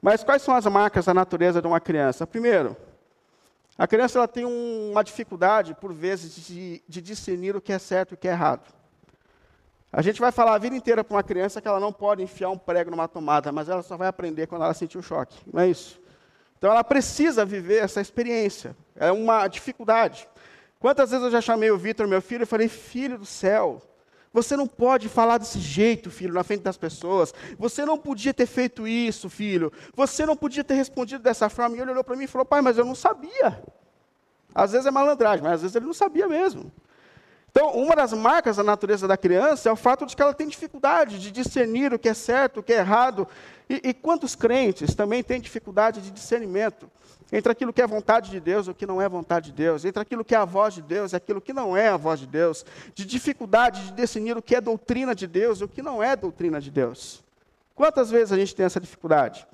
Mas 0.00 0.22
quais 0.22 0.42
são 0.42 0.54
as 0.54 0.64
marcas 0.66 1.06
da 1.06 1.12
natureza 1.12 1.60
de 1.60 1.66
uma 1.66 1.80
criança? 1.80 2.24
Primeiro, 2.24 2.76
a 3.76 3.84
criança 3.88 4.20
ela 4.20 4.28
tem 4.28 4.44
um, 4.44 4.92
uma 4.92 5.02
dificuldade, 5.02 5.74
por 5.74 5.92
vezes, 5.92 6.46
de, 6.46 6.80
de 6.88 7.02
discernir 7.02 7.56
o 7.56 7.60
que 7.60 7.72
é 7.72 7.80
certo 7.80 8.12
e 8.12 8.14
o 8.14 8.16
que 8.16 8.28
é 8.28 8.30
errado. 8.30 8.72
A 9.92 10.00
gente 10.02 10.20
vai 10.20 10.30
falar 10.30 10.54
a 10.54 10.58
vida 10.58 10.76
inteira 10.76 11.02
para 11.02 11.16
uma 11.16 11.22
criança 11.24 11.60
que 11.60 11.66
ela 11.66 11.80
não 11.80 11.92
pode 11.92 12.22
enfiar 12.22 12.50
um 12.50 12.58
prego 12.58 12.92
numa 12.92 13.08
tomada, 13.08 13.50
mas 13.50 13.68
ela 13.68 13.82
só 13.82 13.96
vai 13.96 14.06
aprender 14.06 14.46
quando 14.46 14.62
ela 14.62 14.72
sentir 14.72 14.98
o 14.98 15.02
choque, 15.02 15.36
não 15.52 15.60
é 15.60 15.68
isso? 15.68 16.00
Então 16.56 16.70
ela 16.70 16.84
precisa 16.84 17.44
viver 17.44 17.82
essa 17.82 18.00
experiência, 18.00 18.76
é 18.94 19.10
uma 19.10 19.48
dificuldade. 19.48 20.28
Quantas 20.78 21.10
vezes 21.10 21.24
eu 21.24 21.30
já 21.30 21.40
chamei 21.40 21.70
o 21.70 21.78
Vitor, 21.78 22.06
meu 22.06 22.20
filho, 22.20 22.42
e 22.42 22.46
falei: 22.46 22.68
Filho 22.68 23.18
do 23.18 23.26
céu, 23.26 23.82
você 24.32 24.56
não 24.56 24.66
pode 24.66 25.08
falar 25.08 25.38
desse 25.38 25.58
jeito, 25.58 26.10
filho, 26.10 26.34
na 26.34 26.44
frente 26.44 26.62
das 26.62 26.76
pessoas. 26.76 27.32
Você 27.58 27.86
não 27.86 27.96
podia 27.96 28.34
ter 28.34 28.46
feito 28.46 28.86
isso, 28.86 29.30
filho. 29.30 29.72
Você 29.94 30.26
não 30.26 30.36
podia 30.36 30.62
ter 30.62 30.74
respondido 30.74 31.22
dessa 31.22 31.48
forma. 31.48 31.76
E 31.76 31.80
ele 31.80 31.90
olhou 31.90 32.04
para 32.04 32.16
mim 32.16 32.24
e 32.24 32.28
falou: 32.28 32.44
Pai, 32.44 32.60
mas 32.60 32.76
eu 32.76 32.84
não 32.84 32.94
sabia. 32.94 33.62
Às 34.54 34.72
vezes 34.72 34.86
é 34.86 34.90
malandragem, 34.90 35.42
mas 35.42 35.54
às 35.54 35.62
vezes 35.62 35.76
ele 35.76 35.86
não 35.86 35.94
sabia 35.94 36.28
mesmo. 36.28 36.70
Então, 37.50 37.70
uma 37.70 37.96
das 37.96 38.12
marcas 38.12 38.58
da 38.58 38.62
natureza 38.62 39.08
da 39.08 39.16
criança 39.16 39.70
é 39.70 39.72
o 39.72 39.76
fato 39.76 40.04
de 40.04 40.14
que 40.14 40.20
ela 40.20 40.34
tem 40.34 40.46
dificuldade 40.46 41.18
de 41.18 41.30
discernir 41.30 41.90
o 41.94 41.98
que 41.98 42.10
é 42.10 42.12
certo, 42.12 42.60
o 42.60 42.62
que 42.62 42.74
é 42.74 42.80
errado. 42.80 43.26
E, 43.70 43.80
e 43.82 43.94
quantos 43.94 44.34
crentes 44.34 44.94
também 44.94 45.22
têm 45.22 45.40
dificuldade 45.40 46.02
de 46.02 46.10
discernimento? 46.10 46.90
Entre 47.32 47.50
aquilo 47.50 47.72
que 47.72 47.82
é 47.82 47.86
vontade 47.86 48.30
de 48.30 48.40
Deus 48.40 48.66
e 48.66 48.70
o 48.70 48.74
que 48.74 48.86
não 48.86 49.00
é 49.00 49.08
vontade 49.08 49.50
de 49.50 49.56
Deus, 49.56 49.84
entre 49.84 50.00
aquilo 50.00 50.24
que 50.24 50.34
é 50.34 50.38
a 50.38 50.44
voz 50.44 50.74
de 50.74 50.82
Deus 50.82 51.12
e 51.12 51.16
aquilo 51.16 51.40
que 51.40 51.52
não 51.52 51.76
é 51.76 51.88
a 51.88 51.96
voz 51.96 52.20
de 52.20 52.26
Deus, 52.26 52.64
de 52.94 53.04
dificuldade 53.04 53.86
de 53.86 53.92
definir 53.92 54.36
o 54.36 54.42
que 54.42 54.54
é 54.54 54.60
doutrina 54.60 55.14
de 55.14 55.26
Deus 55.26 55.60
e 55.60 55.64
o 55.64 55.68
que 55.68 55.82
não 55.82 56.02
é 56.02 56.14
doutrina 56.14 56.60
de 56.60 56.70
Deus. 56.70 57.24
Quantas 57.74 58.10
vezes 58.10 58.32
a 58.32 58.36
gente 58.36 58.54
tem 58.54 58.64
essa 58.64 58.80
dificuldade? 58.80 59.46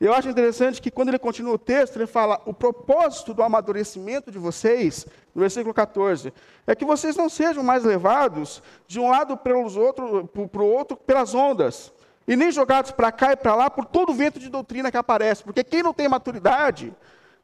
Eu 0.00 0.12
acho 0.12 0.28
interessante 0.28 0.82
que 0.82 0.90
quando 0.90 1.08
ele 1.08 1.18
continua 1.18 1.54
o 1.54 1.58
texto, 1.58 1.96
ele 1.96 2.06
fala: 2.06 2.40
o 2.44 2.52
propósito 2.52 3.32
do 3.32 3.42
amadurecimento 3.42 4.30
de 4.30 4.38
vocês, 4.38 5.06
no 5.34 5.40
versículo 5.40 5.72
14, 5.72 6.32
é 6.66 6.74
que 6.74 6.84
vocês 6.84 7.16
não 7.16 7.28
sejam 7.28 7.62
mais 7.62 7.84
levados 7.84 8.62
de 8.86 9.00
um 9.00 9.08
lado 9.08 9.36
para 9.36 9.56
o 9.56 10.66
outro 10.66 10.96
pelas 10.96 11.34
ondas, 11.34 11.92
e 12.26 12.36
nem 12.36 12.50
jogados 12.50 12.90
para 12.90 13.12
cá 13.12 13.32
e 13.32 13.36
para 13.36 13.54
lá 13.54 13.70
por 13.70 13.84
todo 13.84 14.10
o 14.10 14.14
vento 14.14 14.38
de 14.38 14.48
doutrina 14.48 14.90
que 14.90 14.96
aparece, 14.96 15.42
porque 15.42 15.62
quem 15.62 15.82
não 15.82 15.92
tem 15.92 16.08
maturidade 16.08 16.92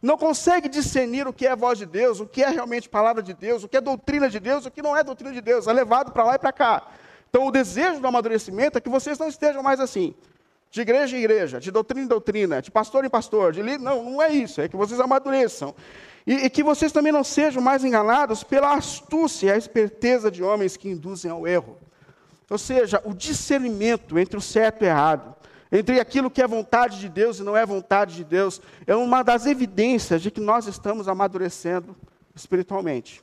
não 0.03 0.17
consegue 0.17 0.69
discernir 0.69 1.29
o 1.29 1.33
que 1.33 1.47
é 1.47 1.51
a 1.51 1.55
voz 1.55 1.79
de 1.79 1.85
Deus, 1.85 2.21
o 2.21 2.27
que 2.27 2.43
é 2.43 2.49
realmente 2.49 2.89
palavra 2.89 3.23
de 3.23 3.35
Deus, 3.35 3.63
o 3.63 3.69
que 3.69 3.77
é 3.77 3.81
doutrina 3.81 4.31
de 4.31 4.41
Deus, 4.41 4.65
o 4.65 4.71
que 4.71 4.81
não 4.81 4.97
é 4.97 5.05
doutrina 5.05 5.33
de 5.33 5.41
Deus, 5.41 5.67
é 5.67 5.73
levado 5.73 6.11
para 6.11 6.25
lá 6.25 6.35
e 6.37 6.39
para 6.39 6.53
cá. 6.53 6.87
Então, 7.29 7.47
o 7.47 7.51
desejo 7.51 8.01
do 8.01 8.07
amadurecimento 8.07 8.79
é 8.79 8.81
que 8.81 8.89
vocês 8.89 9.19
não 9.19 9.29
estejam 9.29 9.63
mais 9.63 9.79
assim, 9.79 10.15
de 10.71 10.81
igreja 10.81 11.17
em 11.17 11.21
igreja, 11.21 11.61
de 11.61 11.71
doutrina 11.71 12.05
em 12.05 12.09
doutrina, 12.09 12.63
de 12.63 12.71
pastor 12.71 13.05
em 13.05 13.11
pastor, 13.11 13.53
de 13.53 13.61
líder. 13.61 13.79
Não, 13.79 14.03
não 14.03 14.23
é 14.23 14.31
isso, 14.31 14.61
é 14.61 14.69
que 14.69 14.77
vocês 14.77 14.99
amadureçam. 14.99 15.75
E, 16.27 16.47
e 16.47 16.51
que 16.51 16.63
vocês 16.63 16.93
também 16.93 17.13
não 17.13 17.25
sejam 17.25 17.63
mais 17.63 17.85
enganados 17.85 18.43
pela 18.43 18.75
astúcia 18.75 19.49
e 19.49 19.53
a 19.53 19.57
esperteza 19.57 20.31
de 20.31 20.43
homens 20.43 20.77
que 20.77 20.89
induzem 20.89 21.31
ao 21.31 21.47
erro. 21.47 21.77
Ou 22.51 22.59
seja, 22.59 23.01
o 23.05 23.15
discernimento 23.15 24.19
entre 24.19 24.37
o 24.37 24.41
certo 24.41 24.83
e 24.83 24.85
o 24.85 24.89
errado 24.89 25.37
entre 25.73 26.01
aquilo 26.01 26.31
que 26.31 26.43
é 26.43 26.49
vontade 26.49 26.99
de 26.99 27.09
Deus 27.09 27.39
e 27.39 27.43
não 27.43 27.57
é 27.57 27.65
vontade 27.65 28.17
de 28.17 28.25
Deus, 28.25 28.61
é 28.87 28.95
uma 28.95 29.23
das 29.23 29.47
evidências 29.47 30.21
de 30.21 30.31
que 30.31 30.41
nós 30.41 30.67
estamos 30.67 31.07
amadurecendo 31.07 31.97
espiritualmente. 32.35 33.23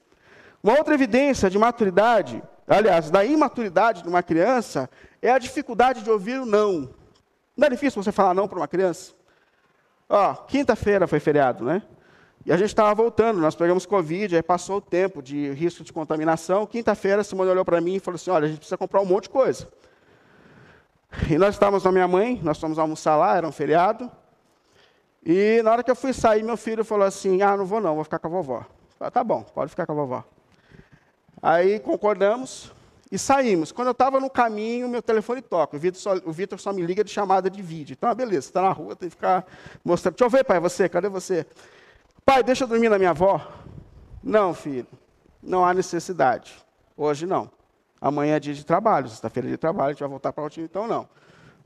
Uma 0.64 0.78
outra 0.78 0.94
evidência 0.94 1.50
de 1.50 1.58
maturidade, 1.58 2.42
aliás, 2.68 3.10
da 3.12 3.26
imaturidade 3.26 4.02
de 4.02 4.08
uma 4.08 4.24
criança, 4.24 4.90
é 5.22 5.30
a 5.30 5.38
dificuldade 5.38 6.04
de 6.04 6.10
ouvir 6.10 6.40
o 6.40 6.46
não. 6.46 6.90
Não 7.56 7.68
é 7.68 7.70
difícil 7.70 8.02
você 8.02 8.12
falar 8.12 8.34
não 8.34 8.48
para 8.48 8.60
uma 8.60 8.68
criança? 8.68 9.14
Ó, 10.08 10.34
quinta-feira 10.34 11.06
foi 11.06 11.20
feriado, 11.20 11.66
né? 11.66 11.84
E 12.48 12.54
a 12.54 12.56
gente 12.56 12.70
estava 12.70 12.96
voltando, 12.96 13.42
nós 13.42 13.56
pegamos 13.56 13.86
Covid, 13.86 14.34
aí 14.34 14.42
passou 14.42 14.78
o 14.78 14.82
tempo 14.82 15.22
de 15.22 15.52
risco 15.52 15.84
de 15.84 15.92
contaminação. 15.92 16.66
Quinta-feira, 16.66 17.22
Simone 17.22 17.52
olhou 17.52 17.66
para 17.66 17.82
mim 17.82 17.96
e 17.96 18.00
falou 18.00 18.16
assim: 18.16 18.32
olha, 18.32 18.46
a 18.46 18.48
gente 18.48 18.60
precisa 18.60 18.78
comprar 18.78 19.02
um 19.02 19.06
monte 19.06 19.24
de 19.24 19.32
coisa. 19.32 19.68
E 21.30 21.38
nós 21.38 21.56
estávamos 21.56 21.84
com 21.84 21.90
a 21.90 21.92
minha 21.92 22.08
mãe, 22.08 22.40
nós 22.42 22.58
fomos 22.58 22.80
almoçar 22.80 23.18
lá, 23.18 23.36
era 23.36 23.46
um 23.46 23.52
feriado. 23.52 24.10
E 25.26 25.62
na 25.62 25.74
hora 25.74 25.84
que 25.84 25.92
eu 25.92 25.96
fui 25.96 26.14
sair, 26.14 26.42
meu 26.42 26.56
filho 26.56 26.86
falou 26.86 27.06
assim: 27.06 27.42
Ah, 27.42 27.58
não 27.58 27.66
vou 27.66 27.82
não, 27.82 27.96
vou 27.96 28.06
ficar 28.06 28.18
com 28.18 28.28
a 28.28 28.32
vovó. 28.32 28.66
falei, 28.98 29.12
tá 29.12 29.26
bom, 29.26 29.44
pode 29.44 29.72
ficar 29.72 29.86
com 29.86 29.92
a 29.92 29.96
vovó. 29.96 30.24
Aí 31.42 31.82
concordamos 31.82 32.72
e 33.12 33.20
saímos. 33.20 33.74
Quando 33.74 33.88
eu 33.88 33.92
estava 33.92 34.22
no 34.22 34.30
caminho, 34.30 34.88
meu 34.88 35.02
telefone 35.02 35.42
toca. 35.42 35.76
O 35.76 35.80
Vitor, 35.80 36.00
só, 36.00 36.16
o 36.24 36.32
Vitor 36.32 36.58
só 36.58 36.72
me 36.72 36.82
liga 36.82 37.04
de 37.04 37.12
chamada 37.12 37.50
de 37.50 37.62
vídeo. 37.62 37.94
Então, 37.94 38.10
ah, 38.10 38.16
beleza, 38.16 38.48
está 38.48 38.62
na 38.62 38.72
rua, 38.72 38.96
tem 38.96 39.10
que 39.10 39.16
ficar 39.16 39.46
mostrando. 39.84 40.14
Deixa 40.16 40.24
eu 40.24 40.30
ver, 40.30 40.46
pai, 40.46 40.62
você, 40.62 40.88
cadê 40.88 41.10
você? 41.10 41.46
Pai, 42.28 42.44
deixa 42.44 42.66
eu 42.66 42.68
dormir 42.68 42.90
na 42.90 42.98
minha 42.98 43.12
avó. 43.12 43.42
Não, 44.22 44.54
filho, 44.54 44.86
não 45.42 45.64
há 45.64 45.74
necessidade. 45.74 46.54
Hoje 46.98 47.26
não. 47.26 47.50
Amanhã 48.02 48.36
é 48.36 48.40
dia 48.42 48.54
de 48.54 48.66
trabalho, 48.66 49.08
sexta-feira 49.08 49.48
é 49.48 49.52
de 49.52 49.58
trabalho, 49.58 49.88
a 49.88 49.92
gente 49.94 50.02
vai 50.02 50.10
voltar 50.10 50.34
para 50.34 50.44
o 50.44 50.50
time, 50.50 50.66
então 50.70 50.90
não. 50.90 51.08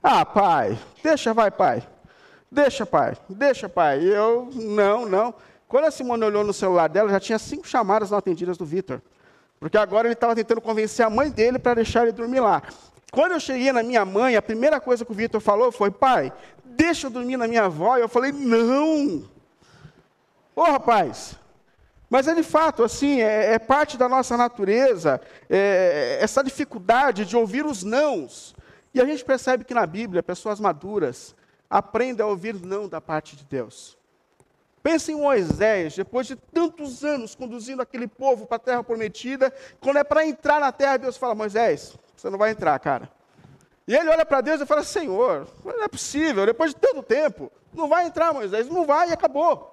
Ah, 0.04 0.24
pai, 0.24 0.78
deixa, 1.04 1.34
vai, 1.34 1.50
pai. 1.50 1.82
Deixa, 2.52 2.86
pai, 2.86 3.18
deixa, 3.28 3.68
pai. 3.68 4.04
Eu, 4.04 4.52
não, 4.54 5.08
não. 5.08 5.34
Quando 5.68 5.86
a 5.86 5.92
Simone 5.92 6.26
olhou 6.26 6.44
no 6.44 6.54
celular 6.54 6.88
dela, 6.90 7.10
já 7.10 7.20
tinha 7.20 7.40
cinco 7.40 7.68
chamadas 7.68 8.12
não 8.12 8.20
atendidas 8.20 8.56
do 8.56 8.64
Vitor. 8.64 9.02
Porque 9.60 9.80
agora 9.80 10.08
ele 10.08 10.14
estava 10.14 10.36
tentando 10.36 10.62
convencer 10.62 11.04
a 11.04 11.10
mãe 11.10 11.32
dele 11.32 11.58
para 11.58 11.74
deixar 11.74 12.04
ele 12.04 12.12
dormir 12.12 12.40
lá. 12.40 12.62
Quando 13.12 13.32
eu 13.32 13.40
cheguei 13.40 13.72
na 13.72 13.82
minha 13.82 14.06
mãe, 14.06 14.36
a 14.36 14.42
primeira 14.44 14.80
coisa 14.80 15.04
que 15.04 15.12
o 15.12 15.16
Vitor 15.16 15.42
falou 15.42 15.72
foi: 15.72 15.90
pai, 15.90 16.32
deixa 16.64 17.08
eu 17.08 17.12
dormir 17.12 17.38
na 17.38 17.48
minha 17.48 17.64
avó. 17.64 17.98
E 17.98 18.02
eu 18.02 18.08
falei: 18.08 18.32
não. 18.32 19.24
Ô 20.62 20.66
rapaz, 20.66 21.40
mas 22.08 22.28
é 22.28 22.36
de 22.36 22.44
fato, 22.44 22.84
assim, 22.84 23.20
é, 23.20 23.54
é 23.54 23.58
parte 23.58 23.98
da 23.98 24.08
nossa 24.08 24.38
natureza, 24.38 25.20
é, 25.50 26.20
essa 26.22 26.44
dificuldade 26.44 27.26
de 27.26 27.36
ouvir 27.36 27.66
os 27.66 27.82
nãos. 27.82 28.54
E 28.94 29.02
a 29.02 29.06
gente 29.06 29.26
percebe 29.26 29.64
que 29.64 29.74
na 29.74 29.88
Bíblia, 29.88 30.22
pessoas 30.22 30.60
maduras 30.60 31.36
aprendem 31.68 32.24
a 32.24 32.30
ouvir 32.30 32.54
não 32.54 32.88
da 32.88 33.02
parte 33.02 33.36
de 33.36 33.44
Deus. 33.44 33.98
Pense 34.84 35.12
em 35.12 35.16
Moisés, 35.16 35.96
depois 35.96 36.28
de 36.28 36.36
tantos 36.36 37.04
anos 37.04 37.34
conduzindo 37.34 37.82
aquele 37.82 38.08
povo 38.08 38.46
para 38.46 38.58
a 38.58 38.60
terra 38.60 38.84
prometida, 38.84 39.52
quando 39.80 39.98
é 39.98 40.04
para 40.04 40.28
entrar 40.28 40.60
na 40.60 40.72
terra, 40.72 40.98
Deus 40.98 41.18
fala: 41.18 41.34
Moisés, 41.34 41.98
você 42.16 42.30
não 42.30 42.38
vai 42.38 42.52
entrar, 42.52 42.78
cara. 42.78 43.12
E 43.88 43.96
ele 43.96 44.12
olha 44.12 44.28
para 44.28 44.42
Deus 44.42 44.62
e 44.62 44.68
fala: 44.68 44.84
Senhor, 44.84 45.48
não 45.66 45.84
é 45.84 45.88
possível, 45.88 46.46
depois 46.46 46.72
de 46.72 46.80
tanto 46.80 47.02
tempo, 47.02 47.52
não 47.74 47.90
vai 47.90 48.06
entrar 48.06 48.32
Moisés, 48.32 48.70
não 48.70 48.86
vai 48.86 49.10
e 49.10 49.14
acabou. 49.14 49.71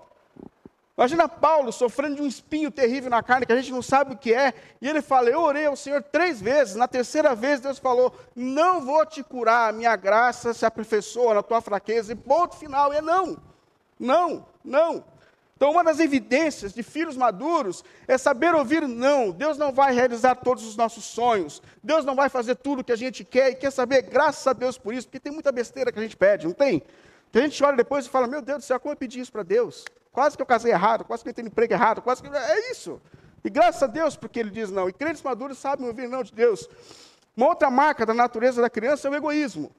Imagina 0.99 1.29
Paulo 1.29 1.73
sofrendo 1.73 2.17
de 2.17 2.23
um 2.23 2.27
espinho 2.27 2.73
terrível 2.73 3.09
na 3.09 3.23
carne 3.23 3.47
que 3.47 3.53
a 3.53 3.57
gente 3.57 3.71
não 3.71 3.81
sabe 3.81 4.15
o 4.15 4.19
que 4.19 4.35
é, 4.35 4.53
e 4.83 4.89
ele 4.89 5.01
fala: 5.01 5.31
Eu 5.31 5.41
orei 5.43 5.65
ao 5.65 5.77
Senhor 5.77 6.03
três 6.03 6.41
vezes, 6.41 6.75
na 6.75 6.89
terceira 6.89 7.37
vez 7.37 7.61
Deus 7.61 7.79
falou: 7.79 8.13
Não 8.35 8.81
vou 8.81 9.07
te 9.07 9.23
curar, 9.23 9.69
a 9.69 9.73
minha 9.73 9.95
graça 9.95 10.53
se 10.53 10.67
aperfeiçoa 10.67 11.35
na 11.35 11.43
tua 11.43 11.61
fraqueza, 11.61 12.13
e 12.13 12.17
ponto 12.17 12.57
final, 12.57 12.93
e 12.93 12.97
é 12.97 13.01
não, 13.01 13.37
não, 13.97 14.45
não. 14.65 15.05
Então, 15.55 15.71
uma 15.71 15.85
das 15.85 16.01
evidências 16.01 16.73
de 16.75 16.83
filhos 16.83 17.17
maduros 17.17 17.85
é 18.09 18.19
saber 18.19 18.53
ouvir 18.57 18.89
não. 18.89 19.31
Deus 19.31 19.57
não 19.57 19.73
vai 19.73 19.95
realizar 19.95 20.35
todos 20.35 20.67
os 20.67 20.77
nossos 20.77 21.05
sonhos. 21.05 21.63
Deus 21.83 22.05
não 22.05 22.17
vai 22.17 22.29
fazer 22.29 22.57
tudo 22.57 22.81
o 22.81 22.85
que 22.85 22.93
a 22.93 22.97
gente 22.97 23.25
quer 23.25 23.51
e 23.51 23.55
quer 23.55 23.71
saber, 23.71 24.03
graças 24.03 24.45
a 24.49 24.53
Deus 24.53 24.77
por 24.77 24.93
isso, 24.95 25.07
porque 25.07 25.21
tem 25.21 25.33
muita 25.33 25.53
besteira 25.53 25.93
que 25.93 25.99
a 25.99 26.03
gente 26.03 26.17
pede, 26.17 26.47
não 26.47 26.55
tem? 26.55 26.83
Que 27.31 27.39
a 27.39 27.43
gente 27.43 27.63
olha 27.63 27.77
depois 27.77 28.05
e 28.05 28.09
fala: 28.09 28.27
Meu 28.27 28.43
Deus 28.43 28.59
do 28.59 28.65
céu, 28.65 28.81
como 28.81 28.95
eu 28.95 28.97
pedi 28.97 29.21
isso 29.21 29.31
para 29.31 29.45
Deus? 29.45 29.85
Quase 30.19 30.35
que 30.35 30.43
eu 30.43 30.47
casei 30.47 30.73
errado, 30.73 31.05
quase 31.05 31.23
que 31.23 31.29
eu 31.29 31.33
tenho 31.33 31.47
emprego 31.47 31.73
errado, 31.73 32.03
quase 32.03 32.21
que. 32.21 32.29
É 32.29 32.73
isso. 32.73 33.01
E 33.45 33.49
graças 33.49 33.81
a 33.85 33.87
Deus 33.87 34.17
porque 34.17 34.41
ele 34.41 34.51
diz 34.51 34.69
não. 34.69 34.89
E 34.89 34.93
crentes 34.93 35.23
maduros 35.23 35.59
sabem 35.59 35.87
ouvir 35.87 36.09
não 36.09 36.25
de 36.25 36.33
Deus. 36.33 36.69
Uma 37.37 37.51
outra 37.51 37.71
marca 37.71 38.05
da 38.05 38.13
natureza 38.13 38.61
da 38.61 38.69
criança 38.69 39.07
é 39.07 39.11
o 39.13 39.15
egoísmo. 39.15 39.71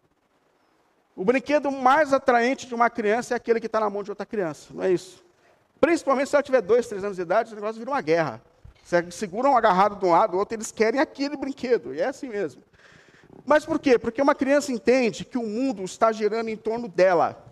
O 1.13 1.25
brinquedo 1.25 1.69
mais 1.69 2.13
atraente 2.13 2.67
de 2.67 2.73
uma 2.73 2.89
criança 2.89 3.33
é 3.33 3.35
aquele 3.35 3.59
que 3.59 3.65
está 3.65 3.81
na 3.81 3.89
mão 3.89 4.01
de 4.01 4.11
outra 4.11 4.25
criança, 4.25 4.69
não 4.73 4.81
é 4.81 4.93
isso? 4.93 5.21
Principalmente 5.81 6.29
se 6.29 6.37
ela 6.37 6.43
tiver 6.43 6.61
dois, 6.61 6.87
três 6.87 7.03
anos 7.03 7.17
de 7.17 7.21
idade, 7.21 7.51
o 7.51 7.55
negócio 7.55 7.77
vira 7.77 7.91
uma 7.91 7.99
guerra. 7.99 8.41
Você 8.81 9.11
segura 9.11 9.49
um 9.49 9.57
agarrado 9.57 9.97
de 9.97 10.05
um 10.05 10.11
lado, 10.11 10.31
do 10.31 10.37
outro, 10.37 10.55
eles 10.55 10.71
querem 10.71 11.01
aquele 11.01 11.35
brinquedo. 11.35 11.93
E 11.93 11.99
é 11.99 12.05
assim 12.05 12.29
mesmo. 12.29 12.63
Mas 13.45 13.65
por 13.65 13.77
quê? 13.77 13.99
Porque 13.99 14.21
uma 14.21 14.33
criança 14.33 14.71
entende 14.71 15.25
que 15.25 15.37
o 15.37 15.43
mundo 15.43 15.83
está 15.83 16.13
girando 16.13 16.47
em 16.47 16.55
torno 16.55 16.87
dela. 16.87 17.45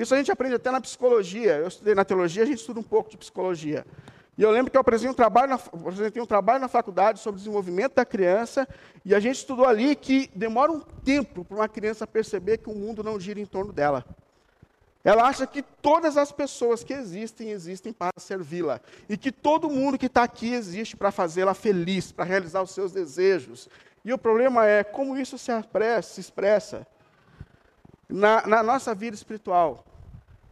Isso 0.00 0.14
a 0.14 0.16
gente 0.16 0.32
aprende 0.32 0.54
até 0.54 0.70
na 0.70 0.80
psicologia. 0.80 1.56
Eu 1.56 1.68
estudei 1.68 1.94
na 1.94 2.06
teologia, 2.06 2.42
a 2.42 2.46
gente 2.46 2.58
estuda 2.58 2.80
um 2.80 2.82
pouco 2.82 3.10
de 3.10 3.18
psicologia. 3.18 3.84
E 4.38 4.42
eu 4.42 4.50
lembro 4.50 4.70
que 4.70 4.76
eu 4.78 4.80
apresentei 4.80 5.10
um 5.10 5.14
trabalho 5.14 5.50
na, 5.50 5.56
apresentei 5.56 6.22
um 6.22 6.26
trabalho 6.26 6.58
na 6.58 6.68
faculdade 6.68 7.20
sobre 7.20 7.36
desenvolvimento 7.36 7.94
da 7.94 8.06
criança, 8.06 8.66
e 9.04 9.14
a 9.14 9.20
gente 9.20 9.36
estudou 9.36 9.66
ali 9.66 9.94
que 9.94 10.30
demora 10.34 10.72
um 10.72 10.80
tempo 10.80 11.44
para 11.44 11.54
uma 11.54 11.68
criança 11.68 12.06
perceber 12.06 12.56
que 12.56 12.70
o 12.70 12.74
mundo 12.74 13.04
não 13.04 13.20
gira 13.20 13.38
em 13.38 13.44
torno 13.44 13.74
dela. 13.74 14.02
Ela 15.04 15.24
acha 15.24 15.46
que 15.46 15.60
todas 15.60 16.16
as 16.16 16.32
pessoas 16.32 16.82
que 16.82 16.94
existem, 16.94 17.50
existem 17.50 17.92
para 17.92 18.12
servi-la. 18.18 18.80
E 19.06 19.18
que 19.18 19.30
todo 19.30 19.68
mundo 19.68 19.98
que 19.98 20.06
está 20.06 20.22
aqui 20.22 20.54
existe 20.54 20.96
para 20.96 21.10
fazê-la 21.10 21.52
feliz, 21.52 22.10
para 22.10 22.24
realizar 22.24 22.62
os 22.62 22.70
seus 22.70 22.92
desejos. 22.92 23.68
E 24.02 24.12
o 24.14 24.18
problema 24.18 24.66
é 24.66 24.82
como 24.82 25.18
isso 25.18 25.36
se 25.36 25.52
expressa, 26.18 26.86
na, 28.08 28.46
na 28.46 28.62
nossa 28.62 28.94
vida 28.94 29.14
espiritual. 29.14 29.84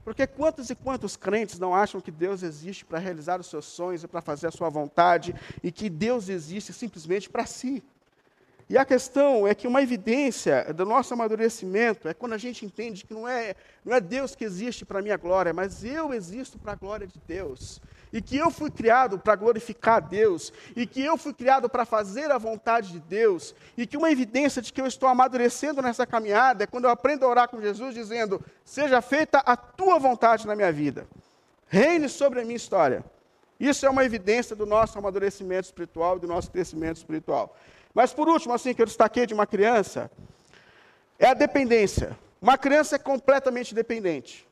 Porque 0.09 0.27
quantos 0.27 0.71
e 0.71 0.75
quantos 0.75 1.19
crentes 1.19 1.59
não 1.59 1.75
acham 1.75 2.01
que 2.01 2.11
Deus 2.11 2.43
existe 2.43 2.83
para 2.83 2.99
realizar 2.99 3.39
os 3.39 3.47
seus 3.47 3.67
sonhos 3.67 4.03
e 4.03 4.09
para 4.09 4.23
fazer 4.23 4.47
a 4.47 4.51
sua 4.51 4.71
vontade, 4.71 5.35
e 5.63 5.71
que 5.71 5.91
Deus 5.91 6.31
existe 6.31 6.73
simplesmente 6.73 7.29
para 7.29 7.45
si? 7.45 7.85
E 8.71 8.79
a 8.79 8.87
questão 8.87 9.47
é 9.47 9.55
que 9.55 9.69
uma 9.69 9.83
evidência 9.83 10.73
do 10.73 10.87
nosso 10.87 11.13
amadurecimento 11.13 12.09
é 12.09 12.15
quando 12.15 12.33
a 12.33 12.39
gente 12.39 12.65
entende 12.65 13.05
que 13.05 13.13
não 13.13 13.29
é, 13.29 13.55
não 13.85 13.95
é 13.95 14.01
Deus 14.01 14.35
que 14.35 14.45
existe 14.45 14.83
para 14.83 15.01
a 15.01 15.03
minha 15.03 15.19
glória, 15.19 15.53
mas 15.53 15.85
eu 15.85 16.15
existo 16.15 16.59
para 16.59 16.73
a 16.73 16.77
glória 16.77 17.07
de 17.07 17.21
Deus. 17.27 17.79
E 18.13 18.23
que 18.23 18.37
eu 18.37 18.51
fui 18.51 18.71
criado 18.71 19.19
para 19.19 19.37
glorificar 19.37 19.97
a 19.97 20.01
Deus, 20.01 20.53
e 20.75 20.87
que 20.87 21.03
eu 21.03 21.17
fui 21.17 21.33
criado 21.33 21.69
para 21.69 21.85
fazer 21.85 22.31
a 22.31 22.39
vontade 22.39 22.93
de 22.93 23.01
Deus, 23.01 23.55
e 23.77 23.87
que 23.87 23.97
uma 23.97 24.11
evidência 24.11 24.63
de 24.63 24.73
que 24.73 24.81
eu 24.81 24.87
estou 24.87 25.09
amadurecendo 25.09 25.83
nessa 25.83 26.07
caminhada 26.07 26.65
é 26.65 26.67
quando 26.67 26.85
eu 26.85 26.91
aprendo 26.91 27.25
a 27.25 27.29
orar 27.29 27.49
com 27.49 27.61
Jesus, 27.61 27.95
dizendo: 27.95 28.43
Seja 28.65 29.01
feita 29.03 29.39
a 29.39 29.57
tua 29.57 29.99
vontade 29.99 30.47
na 30.47 30.57
minha 30.57 30.73
vida, 30.73 31.07
reine 31.67 32.09
sobre 32.09 32.41
a 32.41 32.45
minha 32.45 32.57
história. 32.57 33.05
Isso 33.59 33.85
é 33.85 33.91
uma 33.91 34.05
evidência 34.05 34.55
do 34.55 34.65
nosso 34.65 34.99
amadurecimento 34.99 35.67
espiritual 35.67 36.19
do 36.19 36.29
nosso 36.29 36.51
crescimento 36.51 36.99
espiritual. 36.99 37.57
Mas 37.93 38.13
por 38.13 38.29
último, 38.29 38.55
assim 38.55 38.73
que 38.73 38.81
eu 38.81 38.87
destaquei 38.87 39.27
de 39.27 39.35
uma 39.35 39.47
criança, 39.47 40.11
é 41.19 41.27
a 41.27 41.35
dependência. 41.35 42.17
Uma 42.41 42.57
criança 42.57 42.95
é 42.95 42.99
completamente 42.99 43.75
dependente. 43.75 44.47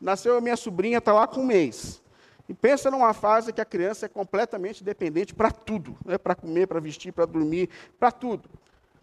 Nasceu 0.00 0.36
a 0.36 0.40
minha 0.40 0.56
sobrinha, 0.56 0.98
está 0.98 1.12
lá 1.12 1.26
com 1.26 1.40
um 1.40 1.46
mês. 1.46 2.02
E 2.48 2.54
pensa 2.54 2.90
numa 2.90 3.12
fase 3.12 3.52
que 3.52 3.60
a 3.60 3.64
criança 3.64 4.06
é 4.06 4.08
completamente 4.08 4.82
dependente 4.82 5.34
para 5.34 5.50
tudo, 5.50 5.96
né? 6.04 6.16
para 6.16 6.34
comer, 6.34 6.66
para 6.66 6.80
vestir, 6.80 7.12
para 7.12 7.26
dormir, 7.26 7.68
para 7.98 8.10
tudo. 8.10 8.48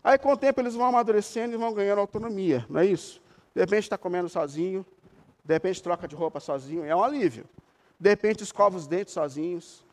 Aí 0.04 0.18
com 0.18 0.32
o 0.32 0.38
tempo 0.38 0.60
eles 0.60 0.74
vão 0.74 0.88
amadurecendo 0.88 1.54
e 1.54 1.58
vão 1.58 1.74
ganhando 1.74 2.00
autonomia, 2.00 2.66
não 2.70 2.80
é 2.80 2.86
isso? 2.86 3.22
De 3.54 3.62
repente 3.62 3.84
está 3.84 3.98
comendo 3.98 4.28
sozinho, 4.30 4.86
de 5.44 5.54
repente 5.54 5.82
troca 5.82 6.08
de 6.08 6.16
roupa 6.16 6.40
sozinho, 6.40 6.84
é 6.84 6.96
um 6.96 7.04
alívio. 7.04 7.46
De 8.00 8.10
repente 8.10 8.44
escova 8.44 8.76
os 8.76 8.88
dentes 8.88 9.14
sozinhos, 9.14 9.86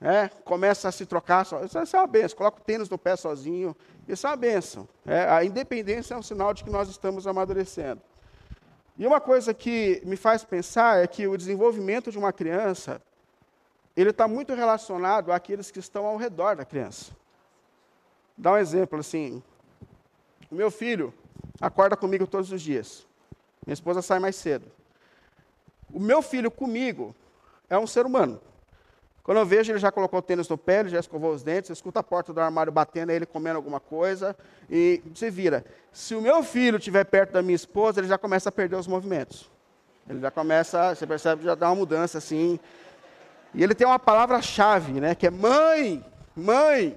é, 0.00 0.28
começa 0.44 0.88
a 0.88 0.92
se 0.92 1.06
trocar, 1.06 1.46
isso 1.46 1.96
é 1.96 1.98
uma 2.00 2.06
benção, 2.06 2.36
coloca 2.36 2.60
o 2.60 2.64
tênis 2.64 2.88
no 2.88 2.98
pé 2.98 3.16
sozinho, 3.16 3.76
isso 4.08 4.26
é 4.26 4.30
uma 4.30 4.36
benção. 4.36 4.88
É, 5.06 5.28
a 5.28 5.44
independência 5.44 6.14
é 6.14 6.16
um 6.16 6.22
sinal 6.22 6.52
de 6.52 6.64
que 6.64 6.70
nós 6.70 6.88
estamos 6.88 7.26
amadurecendo. 7.26 8.00
E 8.96 9.06
uma 9.06 9.20
coisa 9.20 9.52
que 9.52 10.00
me 10.04 10.16
faz 10.16 10.44
pensar 10.44 11.02
é 11.02 11.06
que 11.06 11.26
o 11.26 11.36
desenvolvimento 11.36 12.12
de 12.12 12.18
uma 12.18 12.32
criança, 12.32 13.02
ele 13.96 14.10
está 14.10 14.28
muito 14.28 14.54
relacionado 14.54 15.32
àqueles 15.32 15.70
que 15.70 15.80
estão 15.80 16.06
ao 16.06 16.16
redor 16.16 16.56
da 16.56 16.64
criança. 16.64 17.12
Dá 18.36 18.52
um 18.52 18.56
exemplo, 18.56 18.98
assim, 18.98 19.42
o 20.50 20.54
meu 20.54 20.70
filho 20.70 21.12
acorda 21.60 21.96
comigo 21.96 22.26
todos 22.26 22.52
os 22.52 22.62
dias, 22.62 23.06
minha 23.66 23.74
esposa 23.74 24.02
sai 24.02 24.18
mais 24.18 24.36
cedo. 24.36 24.66
O 25.92 25.98
meu 25.98 26.20
filho 26.22 26.50
comigo 26.50 27.14
é 27.68 27.78
um 27.78 27.86
ser 27.86 28.04
humano. 28.04 28.40
Quando 29.24 29.38
eu 29.38 29.46
vejo, 29.46 29.72
ele 29.72 29.78
já 29.78 29.90
colocou 29.90 30.18
o 30.18 30.22
tênis 30.22 30.46
no 30.50 30.58
pé, 30.58 30.80
ele 30.80 30.90
já 30.90 31.00
escovou 31.00 31.32
os 31.32 31.42
dentes, 31.42 31.70
escuta 31.70 32.00
a 32.00 32.02
porta 32.02 32.30
do 32.30 32.42
armário 32.42 32.70
batendo, 32.70 33.10
ele 33.10 33.24
comendo 33.24 33.56
alguma 33.56 33.80
coisa, 33.80 34.36
e 34.70 35.02
se 35.14 35.30
vira. 35.30 35.64
Se 35.90 36.14
o 36.14 36.20
meu 36.20 36.42
filho 36.42 36.76
estiver 36.76 37.04
perto 37.04 37.32
da 37.32 37.40
minha 37.40 37.56
esposa, 37.56 38.00
ele 38.00 38.06
já 38.06 38.18
começa 38.18 38.50
a 38.50 38.52
perder 38.52 38.76
os 38.76 38.86
movimentos. 38.86 39.50
Ele 40.06 40.20
já 40.20 40.30
começa, 40.30 40.94
você 40.94 41.06
percebe, 41.06 41.42
já 41.42 41.54
dá 41.54 41.70
uma 41.70 41.76
mudança 41.76 42.18
assim. 42.18 42.60
E 43.54 43.64
ele 43.64 43.74
tem 43.74 43.86
uma 43.86 43.98
palavra-chave, 43.98 45.00
né, 45.00 45.14
que 45.14 45.26
é 45.26 45.30
mãe, 45.30 46.04
mãe. 46.36 46.94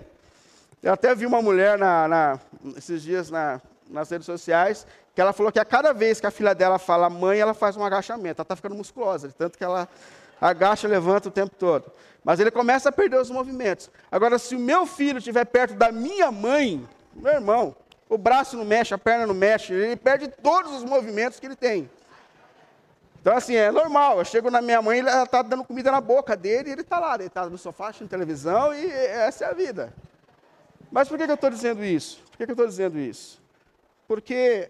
Eu 0.83 0.91
até 0.91 1.15
vi 1.15 1.25
uma 1.25 1.41
mulher 1.41 1.77
na, 1.77 2.09
na, 2.09 2.39
esses 2.75 3.01
dias 3.03 3.31
na, 3.31 3.61
nas 3.89 4.09
redes 4.09 4.25
sociais, 4.25 4.85
que 5.15 5.21
ela 5.21 5.31
falou 5.31 5.49
que 5.49 5.59
a 5.59 5.65
cada 5.65 5.93
vez 5.93 6.19
que 6.19 6.27
a 6.27 6.31
filha 6.31 6.53
dela 6.53 6.77
fala 6.77 7.09
mãe, 7.09 7.39
ela 7.39 7.53
faz 7.53 7.77
um 7.77 7.85
agachamento. 7.85 8.41
Ela 8.41 8.43
está 8.43 8.55
ficando 8.55 8.75
musculosa, 8.75 9.33
tanto 9.37 9.57
que 9.57 9.63
ela 9.63 9.87
agacha, 10.39 10.88
levanta 10.88 11.30
o 11.30 11.32
tempo 11.32 11.56
todo. 11.56 11.91
Mas 12.23 12.39
ele 12.39 12.52
começa 12.52 12.89
a 12.89 12.91
perder 12.91 13.19
os 13.19 13.30
movimentos. 13.30 13.89
Agora, 14.12 14.38
se 14.38 14.56
o 14.56 14.60
meu 14.60 14.86
filho 14.86 15.17
estiver 15.19 15.45
perto 15.45 15.76
da 15.76 15.91
minha 15.91 16.32
mãe, 16.32 16.88
meu 17.15 17.34
irmão, 17.34 17.76
o 18.10 18.17
braço 18.17 18.58
não 18.58 18.65
mexe, 18.65 18.93
a 18.93 18.97
perna 18.97 19.26
não 19.26 19.34
mexe, 19.34 19.73
ele 19.73 19.95
perde 19.95 20.28
todos 20.28 20.71
os 20.73 20.84
movimentos 20.84 21.39
que 21.39 21.45
ele 21.45 21.56
tem. 21.56 21.89
Então, 23.21 23.36
assim, 23.36 23.56
é 23.56 23.71
normal. 23.71 24.19
Eu 24.19 24.26
chego 24.26 24.50
na 24.50 24.62
minha 24.62 24.82
mãe, 24.82 25.00
ela 25.00 25.23
está 25.23 25.41
dando 25.41 25.63
comida 25.63 25.91
na 25.91 26.00
boca 26.00 26.36
dele, 26.36 26.69
e 26.69 26.71
ele 26.71 26.82
está 26.82 27.00
lá, 27.00 27.17
deitado 27.17 27.50
no 27.50 27.58
sofá, 27.58 27.88
assistindo 27.88 28.10
televisão, 28.10 28.73
e 28.73 28.89
essa 28.89 29.45
é 29.45 29.50
a 29.50 29.54
vida. 29.54 29.93
Mas 30.91 31.10
por 31.10 31.17
que, 31.17 31.26
que 31.26 31.32
eu 31.32 31.36
estou 31.36 31.50
dizendo 31.50 31.84
isso? 31.84 32.21
Por 32.32 32.38
que, 32.38 32.45
que 32.45 32.52
eu 32.52 32.54
estou 32.54 32.67
dizendo 32.67 32.97
isso? 33.00 33.41
Porque 34.08 34.69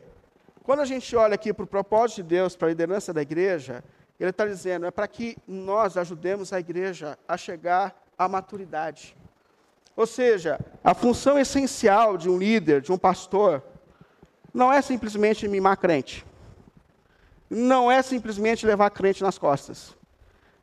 quando 0.64 0.80
a 0.80 0.86
gente 0.86 1.16
olha 1.16 1.36
aqui 1.36 1.54
para 1.54 1.64
o 1.64 1.68
propósito 1.68 2.18
de 2.18 2.24
Deus, 2.24 2.56
para 2.56 2.68
a 2.68 2.70
liderança 2.70 3.14
da 3.14 3.22
igreja, 3.22 3.84
ele 4.20 4.32
está 4.32 4.46
dizendo, 4.46 4.86
é 4.86 4.92
para 4.92 5.08
que 5.08 5.38
nós 5.48 5.96
ajudemos 5.96 6.52
a 6.52 6.60
igreja 6.60 7.18
a 7.28 7.38
chegar 7.38 7.96
à 8.18 8.28
maturidade. 8.28 9.16
Ou 9.96 10.08
seja, 10.08 10.60
a 10.84 10.94
função 10.94 11.38
essencial 11.38 12.18
de 12.18 12.30
um 12.30 12.38
líder, 12.38 12.82
de 12.82 12.92
um 12.92 12.98
pastor, 12.98 13.64
não 14.54 14.74
é 14.74 14.82
simplesmente 14.82 15.48
mimar 15.48 15.78
crente. 15.78 16.26
Não 17.50 17.92
é 17.92 18.02
simplesmente 18.02 18.66
levar 18.66 18.90
crente 18.90 19.24
nas 19.24 19.38
costas. 19.38 19.96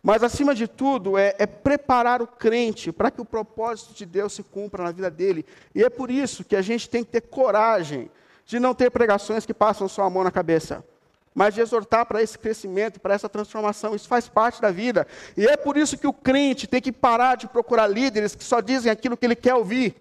Mas, 0.03 0.23
acima 0.23 0.55
de 0.55 0.69
tudo, 0.69 1.17
é, 1.17 1.35
é 1.39 1.47
preparar 1.47 2.21
o 2.21 2.27
crente 2.27 2.93
para 2.93 3.11
que 3.11 3.21
o 3.21 3.25
propósito 3.25 3.95
de 3.95 4.05
Deus 4.05 4.35
se 4.35 4.43
cumpra 4.43 4.85
na 4.85 4.93
vida 4.93 5.11
dele. 5.11 5.47
E 5.75 5.83
é 5.83 5.89
por 5.89 6.11
isso 6.11 6.45
que 6.45 6.57
a 6.57 6.61
gente 6.61 6.91
tem 6.91 7.03
que 7.03 7.13
ter 7.13 7.23
coragem 7.23 8.11
de 8.45 8.61
não 8.61 8.75
ter 8.75 8.91
pregações 8.91 9.47
que 9.47 9.55
passam 9.55 9.89
só 9.89 10.03
a 10.03 10.11
mão 10.11 10.23
na 10.23 10.31
cabeça 10.31 10.85
mas 11.35 11.55
de 11.55 11.61
exortar 11.61 12.07
para 12.07 12.23
esse 12.23 12.39
crescimento, 12.39 13.01
para 13.01 13.15
essa 13.15 13.29
transformação. 13.29 13.95
Isso 13.95 14.07
faz 14.07 14.29
parte 14.29 14.63
da 14.63 14.71
vida. 14.71 15.07
E 15.37 15.47
é 15.47 15.57
por 15.57 15.77
isso 15.77 15.99
que 15.99 16.07
o 16.07 16.13
crente 16.13 16.67
tem 16.67 16.81
que 16.81 16.93
parar 16.93 17.37
de 17.37 17.49
procurar 17.49 17.89
líderes 17.89 18.35
que 18.35 18.45
só 18.45 18.61
dizem 18.61 18.93
aquilo 18.93 19.17
que 19.17 19.27
ele 19.27 19.35
quer 19.35 19.55
ouvir. 19.55 19.97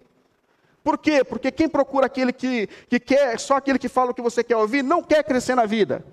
Por 0.84 0.98
quê? 0.98 1.24
Porque 1.24 1.50
quem 1.50 1.68
procura 1.68 2.06
aquele 2.06 2.32
que, 2.32 2.68
que 2.88 3.00
quer, 3.00 3.40
só 3.40 3.56
aquele 3.56 3.78
que 3.78 3.88
fala 3.88 4.12
o 4.12 4.14
que 4.14 4.22
você 4.22 4.44
quer 4.44 4.56
ouvir, 4.56 4.84
não 4.84 5.02
quer 5.02 5.24
crescer 5.24 5.54
na 5.54 5.64
vida. 5.64 6.04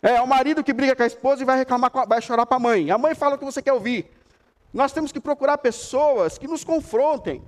É, 0.00 0.20
o 0.20 0.26
marido 0.26 0.62
que 0.62 0.72
briga 0.72 0.94
com 0.94 1.02
a 1.02 1.06
esposa 1.06 1.42
e 1.42 1.44
vai 1.44 1.58
reclamar, 1.58 1.90
vai 2.06 2.22
chorar 2.22 2.46
para 2.46 2.56
a 2.56 2.60
mãe. 2.60 2.90
A 2.90 2.96
mãe 2.96 3.14
fala 3.14 3.34
o 3.34 3.38
que 3.38 3.44
você 3.44 3.60
quer 3.60 3.72
ouvir. 3.72 4.10
Nós 4.72 4.92
temos 4.92 5.12
que 5.12 5.20
procurar 5.20 5.58
pessoas 5.58 6.38
que 6.38 6.46
nos 6.46 6.64
confrontem, 6.64 7.42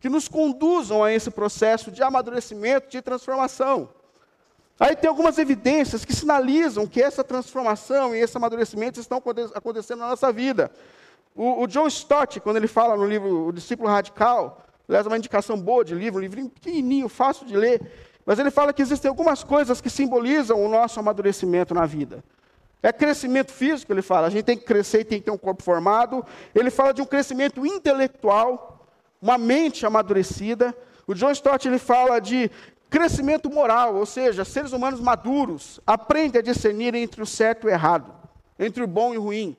que 0.00 0.08
nos 0.08 0.26
conduzam 0.26 1.04
a 1.04 1.12
esse 1.12 1.30
processo 1.30 1.90
de 1.90 2.02
amadurecimento, 2.02 2.88
de 2.88 3.02
transformação. 3.02 3.88
Aí 4.78 4.94
tem 4.94 5.08
algumas 5.08 5.38
evidências 5.38 6.04
que 6.04 6.14
sinalizam 6.14 6.86
que 6.86 7.00
essa 7.00 7.24
transformação 7.24 8.14
e 8.14 8.20
esse 8.20 8.36
amadurecimento 8.36 9.00
estão 9.00 9.22
acontecendo 9.54 10.00
na 10.00 10.08
nossa 10.08 10.30
vida. 10.30 10.70
O, 11.34 11.62
o 11.62 11.66
John 11.66 11.86
Stott, 11.86 12.40
quando 12.40 12.56
ele 12.56 12.66
fala 12.66 12.96
no 12.96 13.06
livro 13.06 13.46
O 13.46 13.52
Discípulo 13.52 13.88
Radical, 13.88 14.62
aliás, 14.88 15.06
uma 15.06 15.16
indicação 15.16 15.58
boa 15.58 15.84
de 15.84 15.94
livro, 15.94 16.18
um 16.18 16.22
livrinho 16.22 16.50
pequenininho, 16.50 17.08
fácil 17.08 17.46
de 17.46 17.56
ler, 17.56 17.80
mas 18.26 18.38
ele 18.38 18.50
fala 18.50 18.72
que 18.72 18.82
existem 18.82 19.08
algumas 19.08 19.44
coisas 19.44 19.80
que 19.80 19.88
simbolizam 19.88 20.62
o 20.62 20.68
nosso 20.68 21.00
amadurecimento 21.00 21.72
na 21.72 21.86
vida. 21.86 22.22
É 22.82 22.92
crescimento 22.92 23.52
físico, 23.52 23.92
ele 23.92 24.02
fala, 24.02 24.26
a 24.26 24.30
gente 24.30 24.44
tem 24.44 24.56
que 24.56 24.64
crescer 24.64 25.00
e 25.00 25.04
tem 25.04 25.18
que 25.18 25.24
ter 25.24 25.30
um 25.30 25.38
corpo 25.38 25.62
formado. 25.62 26.24
Ele 26.54 26.70
fala 26.70 26.92
de 26.92 27.00
um 27.00 27.06
crescimento 27.06 27.64
intelectual, 27.64 28.86
uma 29.20 29.38
mente 29.38 29.86
amadurecida. 29.86 30.76
O 31.06 31.14
John 31.14 31.30
Stott 31.30 31.66
ele 31.66 31.78
fala 31.78 32.20
de 32.20 32.50
crescimento 32.90 33.50
moral, 33.50 33.96
ou 33.96 34.06
seja, 34.06 34.44
seres 34.44 34.72
humanos 34.72 35.00
maduros 35.00 35.80
aprendem 35.86 36.38
a 36.40 36.42
discernir 36.42 36.94
entre 36.94 37.22
o 37.22 37.26
certo 37.26 37.66
e 37.66 37.70
o 37.70 37.72
errado, 37.72 38.14
entre 38.58 38.82
o 38.82 38.86
bom 38.86 39.14
e 39.14 39.18
o 39.18 39.22
ruim. 39.22 39.56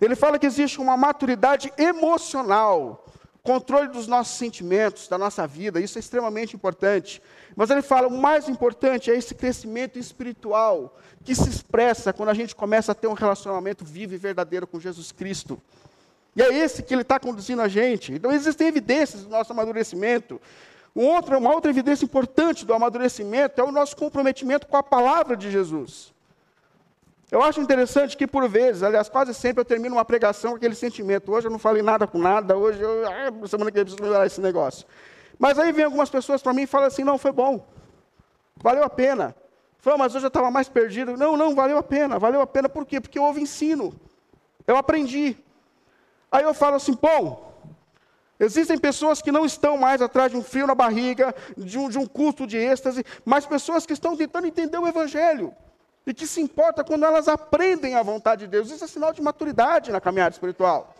Ele 0.00 0.14
fala 0.14 0.38
que 0.38 0.46
existe 0.46 0.80
uma 0.80 0.96
maturidade 0.96 1.72
emocional, 1.78 3.06
controle 3.42 3.88
dos 3.88 4.06
nossos 4.06 4.36
sentimentos, 4.36 5.08
da 5.08 5.16
nossa 5.16 5.46
vida, 5.46 5.80
isso 5.80 5.98
é 5.98 6.00
extremamente 6.00 6.56
importante. 6.56 7.22
Mas 7.54 7.70
ele 7.70 7.80
fala, 7.80 8.08
o 8.08 8.18
mais 8.18 8.48
importante 8.48 9.10
é 9.10 9.16
esse 9.16 9.34
crescimento 9.34 9.98
espiritual, 9.98 10.98
que 11.24 11.34
se 11.34 11.48
expressa 11.48 12.12
quando 12.12 12.28
a 12.28 12.34
gente 12.34 12.54
começa 12.54 12.92
a 12.92 12.94
ter 12.94 13.06
um 13.06 13.14
relacionamento 13.14 13.84
vivo 13.84 14.14
e 14.14 14.18
verdadeiro 14.18 14.66
com 14.66 14.80
Jesus 14.80 15.12
Cristo. 15.12 15.60
E 16.34 16.42
é 16.42 16.52
esse 16.52 16.82
que 16.82 16.92
ele 16.92 17.00
está 17.00 17.18
conduzindo 17.18 17.62
a 17.62 17.68
gente. 17.68 18.12
Então, 18.12 18.30
existem 18.30 18.68
evidências 18.68 19.22
do 19.22 19.30
nosso 19.30 19.52
amadurecimento. 19.52 20.38
Outro, 20.96 21.36
uma 21.36 21.54
outra 21.54 21.70
evidência 21.70 22.06
importante 22.06 22.64
do 22.64 22.72
amadurecimento 22.72 23.60
é 23.60 23.62
o 23.62 23.70
nosso 23.70 23.94
comprometimento 23.94 24.66
com 24.66 24.78
a 24.78 24.82
palavra 24.82 25.36
de 25.36 25.50
Jesus. 25.50 26.10
Eu 27.30 27.42
acho 27.42 27.60
interessante 27.60 28.16
que, 28.16 28.26
por 28.26 28.48
vezes, 28.48 28.82
aliás, 28.82 29.06
quase 29.06 29.34
sempre 29.34 29.60
eu 29.60 29.64
termino 29.66 29.96
uma 29.96 30.06
pregação 30.06 30.52
com 30.52 30.56
aquele 30.56 30.74
sentimento. 30.74 31.30
Hoje 31.30 31.48
eu 31.48 31.50
não 31.50 31.58
falei 31.58 31.82
nada 31.82 32.06
com 32.06 32.16
nada, 32.16 32.56
hoje 32.56 32.80
eu, 32.80 33.06
ah, 33.06 33.46
semana 33.46 33.70
que 33.70 33.74
vem 33.74 33.82
eu 33.82 33.84
preciso 33.84 34.02
melhorar 34.02 34.24
esse 34.24 34.40
negócio. 34.40 34.86
Mas 35.38 35.58
aí 35.58 35.70
vem 35.70 35.84
algumas 35.84 36.08
pessoas 36.08 36.40
para 36.40 36.54
mim 36.54 36.62
e 36.62 36.66
falam 36.66 36.86
assim: 36.86 37.04
não, 37.04 37.18
foi 37.18 37.32
bom, 37.32 37.66
valeu 38.56 38.82
a 38.82 38.88
pena. 38.88 39.36
Falou, 39.78 39.98
mas 39.98 40.14
hoje 40.14 40.24
eu 40.24 40.28
estava 40.28 40.50
mais 40.50 40.66
perdido. 40.66 41.14
Não, 41.14 41.36
não, 41.36 41.54
valeu 41.54 41.76
a 41.76 41.82
pena, 41.82 42.18
valeu 42.18 42.40
a 42.40 42.46
pena, 42.46 42.70
por 42.70 42.86
quê? 42.86 43.02
Porque 43.02 43.18
houve 43.18 43.42
ensino, 43.42 43.92
eu 44.66 44.78
aprendi. 44.78 45.36
Aí 46.32 46.42
eu 46.42 46.54
falo 46.54 46.76
assim: 46.76 46.94
bom, 46.94 47.45
Existem 48.38 48.76
pessoas 48.76 49.22
que 49.22 49.32
não 49.32 49.46
estão 49.46 49.78
mais 49.78 50.02
atrás 50.02 50.30
de 50.30 50.36
um 50.36 50.42
frio 50.42 50.66
na 50.66 50.74
barriga, 50.74 51.34
de 51.56 51.78
um, 51.78 51.88
de 51.88 51.98
um 51.98 52.06
culto 52.06 52.46
de 52.46 52.58
êxtase, 52.58 53.04
mas 53.24 53.46
pessoas 53.46 53.86
que 53.86 53.94
estão 53.94 54.16
tentando 54.16 54.46
entender 54.46 54.78
o 54.78 54.86
Evangelho 54.86 55.54
e 56.06 56.14
que 56.14 56.26
se 56.26 56.40
importa 56.40 56.84
quando 56.84 57.04
elas 57.04 57.28
aprendem 57.28 57.94
a 57.94 58.02
vontade 58.02 58.44
de 58.44 58.48
Deus. 58.48 58.70
Isso 58.70 58.84
é 58.84 58.86
sinal 58.86 59.12
de 59.12 59.22
maturidade 59.22 59.90
na 59.90 60.00
caminhada 60.00 60.34
espiritual. 60.34 60.94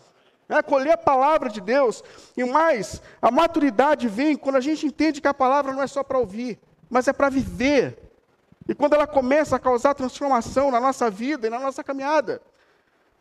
É 0.48 0.54
acolher 0.56 0.92
a 0.92 0.96
palavra 0.96 1.48
de 1.48 1.60
Deus. 1.60 2.02
E 2.36 2.44
mais, 2.44 3.02
a 3.20 3.30
maturidade 3.30 4.08
vem 4.08 4.36
quando 4.36 4.56
a 4.56 4.60
gente 4.60 4.86
entende 4.86 5.20
que 5.20 5.28
a 5.28 5.34
palavra 5.34 5.72
não 5.72 5.82
é 5.82 5.86
só 5.86 6.02
para 6.02 6.18
ouvir, 6.18 6.58
mas 6.88 7.06
é 7.06 7.12
para 7.12 7.28
viver. 7.28 7.98
E 8.68 8.74
quando 8.74 8.94
ela 8.94 9.06
começa 9.06 9.56
a 9.56 9.60
causar 9.60 9.94
transformação 9.94 10.70
na 10.70 10.80
nossa 10.80 11.10
vida 11.10 11.46
e 11.46 11.50
na 11.50 11.58
nossa 11.58 11.84
caminhada. 11.84 12.40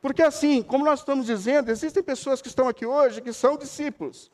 Porque 0.06 0.22
assim, 0.22 0.62
como 0.62 0.86
nós 0.86 1.00
estamos 1.00 1.26
dizendo, 1.26 1.72
existem 1.72 2.04
pessoas 2.04 2.40
que 2.40 2.48
estão 2.48 2.68
aqui 2.68 2.86
hoje 2.86 3.22
que 3.22 3.34
são 3.34 3.58
discípulos. 3.58 4.30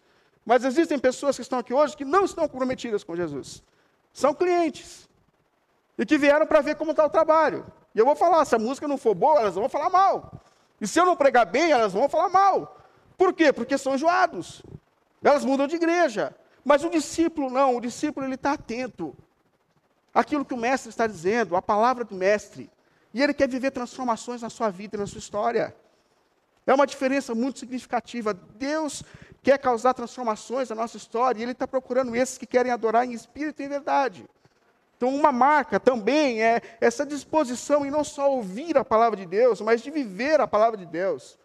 Mas 0.46 0.66
existem 0.66 1.00
pessoas 1.00 1.38
que 1.38 1.44
estão 1.44 1.60
aqui 1.60 1.74
hoje 1.74 1.96
que 1.96 2.04
não 2.04 2.26
estão 2.26 2.46
comprometidas 2.46 3.06
com 3.06 3.16
Jesus. 3.16 3.64
São 4.12 4.34
clientes 4.34 5.08
e 5.98 6.06
que 6.06 6.18
vieram 6.18 6.46
para 6.46 6.60
ver 6.60 6.76
como 6.76 6.92
está 6.92 7.06
o 7.06 7.10
trabalho. 7.10 7.66
E 7.96 8.00
eu 8.00 8.06
vou 8.06 8.18
falar, 8.18 8.44
se 8.44 8.54
a 8.54 8.60
música 8.60 8.86
não 8.86 8.98
for 8.98 9.16
boa, 9.16 9.40
elas 9.40 9.56
vão 9.56 9.70
falar 9.70 9.90
mal. 9.90 10.42
E 10.82 10.86
se 10.86 11.00
eu 11.00 11.06
não 11.06 11.16
pregar 11.16 11.46
bem, 11.46 11.72
elas 11.72 11.94
vão 11.94 12.10
falar 12.10 12.28
mal. 12.28 12.78
Por 13.18 13.32
quê? 13.32 13.54
Porque 13.54 13.78
são 13.78 13.96
enjoados. 13.96 14.62
Elas 15.24 15.46
mudam 15.46 15.68
de 15.68 15.78
igreja. 15.78 16.36
Mas 16.66 16.84
o 16.84 16.90
discípulo 16.90 17.50
não, 17.50 17.78
o 17.78 17.80
discípulo 17.80 18.26
ele 18.26 18.36
está 18.36 18.52
atento 18.52 19.16
àquilo 20.14 20.44
que 20.44 20.54
o 20.54 20.58
mestre 20.58 20.90
está 20.90 21.08
dizendo, 21.08 21.56
a 21.56 21.62
palavra 21.62 22.04
do 22.04 22.14
mestre. 22.14 22.70
E 23.14 23.22
ele 23.22 23.34
quer 23.34 23.48
viver 23.48 23.72
transformações 23.72 24.42
na 24.42 24.50
sua 24.50 24.70
vida 24.70 24.96
e 24.96 25.00
na 25.00 25.08
sua 25.08 25.20
história. 25.20 25.76
É 26.66 26.74
uma 26.74 26.88
diferença 26.88 27.34
muito 27.34 27.60
significativa. 27.60 28.34
Deus 28.34 29.04
quer 29.42 29.58
causar 29.58 29.94
transformações 29.94 30.70
na 30.70 30.76
nossa 30.76 30.98
história 30.98 31.40
e 31.40 31.44
Ele 31.44 31.52
está 31.52 31.68
procurando 31.68 32.16
esses 32.16 32.38
que 32.38 32.46
querem 32.46 32.72
adorar 32.72 33.06
em 33.06 33.14
espírito 33.14 33.62
e 33.62 33.66
em 33.66 33.70
verdade. 33.70 34.30
Então, 34.96 35.10
uma 35.10 35.32
marca 35.32 35.80
também 35.80 36.44
é 36.44 36.62
essa 36.80 37.04
disposição 37.04 37.84
em 37.84 37.90
não 37.90 38.04
só 38.04 38.32
ouvir 38.32 38.78
a 38.78 38.86
palavra 38.86 39.18
de 39.18 39.26
Deus, 39.26 39.60
mas 39.60 39.82
de 39.82 39.90
viver 39.90 40.40
a 40.40 40.48
palavra 40.48 40.78
de 40.78 40.86
Deus. 40.86 41.40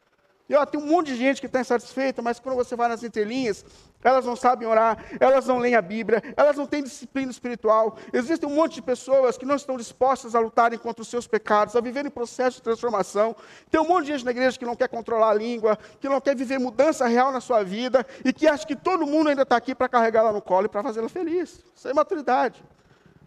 E 0.48 0.54
ó, 0.54 0.64
tem 0.66 0.78
um 0.78 0.86
monte 0.86 1.06
de 1.06 1.16
gente 1.16 1.40
que 1.40 1.46
está 1.46 1.60
insatisfeita, 1.60 2.20
mas 2.20 2.38
quando 2.38 2.54
você 2.54 2.76
vai 2.76 2.88
nas 2.88 3.02
entrelinhas, 3.02 3.64
elas 4.06 4.24
não 4.24 4.36
sabem 4.36 4.68
orar, 4.68 5.04
elas 5.18 5.48
não 5.48 5.58
leem 5.58 5.74
a 5.74 5.82
Bíblia, 5.82 6.22
elas 6.36 6.56
não 6.56 6.64
têm 6.64 6.80
disciplina 6.80 7.28
espiritual. 7.28 7.98
Existem 8.12 8.48
um 8.48 8.54
monte 8.54 8.76
de 8.76 8.82
pessoas 8.82 9.36
que 9.36 9.44
não 9.44 9.56
estão 9.56 9.76
dispostas 9.76 10.36
a 10.36 10.38
lutarem 10.38 10.78
contra 10.78 11.02
os 11.02 11.08
seus 11.08 11.26
pecados, 11.26 11.74
a 11.74 11.80
viverem 11.80 12.08
processo 12.08 12.58
de 12.58 12.62
transformação. 12.62 13.34
Tem 13.68 13.80
um 13.80 13.88
monte 13.88 14.06
de 14.06 14.12
gente 14.12 14.24
na 14.24 14.30
igreja 14.30 14.56
que 14.56 14.64
não 14.64 14.76
quer 14.76 14.88
controlar 14.88 15.30
a 15.30 15.34
língua, 15.34 15.76
que 16.00 16.08
não 16.08 16.20
quer 16.20 16.36
viver 16.36 16.60
mudança 16.60 17.04
real 17.08 17.32
na 17.32 17.40
sua 17.40 17.64
vida 17.64 18.06
e 18.24 18.32
que 18.32 18.46
acha 18.46 18.64
que 18.64 18.76
todo 18.76 19.04
mundo 19.04 19.28
ainda 19.28 19.42
está 19.42 19.56
aqui 19.56 19.74
para 19.74 19.88
carregá-la 19.88 20.32
no 20.32 20.40
colo 20.40 20.66
e 20.66 20.68
para 20.68 20.84
fazê-la 20.84 21.08
feliz. 21.08 21.60
Isso 21.74 21.88
é 21.88 21.92
maturidade. 21.92 22.62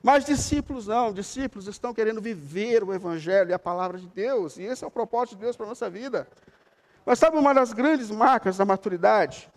Mas 0.01 0.23
discípulos 0.23 0.87
não, 0.87 1.11
discípulos 1.11 1.67
estão 1.67 1.93
querendo 1.93 2.21
viver 2.21 2.85
o 2.85 2.93
Evangelho 2.93 3.49
e 3.49 3.53
a 3.53 3.59
palavra 3.59 3.97
de 3.97 4.07
Deus, 4.07 4.57
e 4.57 4.63
esse 4.63 4.81
é 4.81 4.87
o 4.87 4.91
propósito 4.91 5.35
de 5.35 5.43
Deus 5.43 5.57
para 5.57 5.65
a 5.65 5.69
nossa 5.69 5.89
vida. 5.89 6.25
Mas 7.05 7.19
sabe 7.19 7.37
uma 7.37 7.53
das 7.53 7.73
grandes 7.73 8.09
marcas 8.09 8.55
da 8.55 8.63
maturidade? 8.63 9.51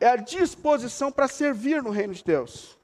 É 0.00 0.08
a 0.08 0.16
disposição 0.16 1.10
para 1.10 1.26
servir 1.26 1.82
no 1.82 1.90
reino 1.90 2.14
de 2.14 2.22
Deus. 2.22 2.78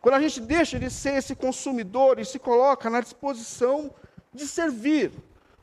Quando 0.00 0.16
a 0.16 0.20
gente 0.20 0.40
deixa 0.40 0.78
de 0.78 0.90
ser 0.90 1.14
esse 1.14 1.34
consumidor 1.34 2.18
e 2.18 2.24
se 2.24 2.38
coloca 2.38 2.90
na 2.90 3.00
disposição 3.00 3.90
de 4.32 4.46
servir. 4.46 5.10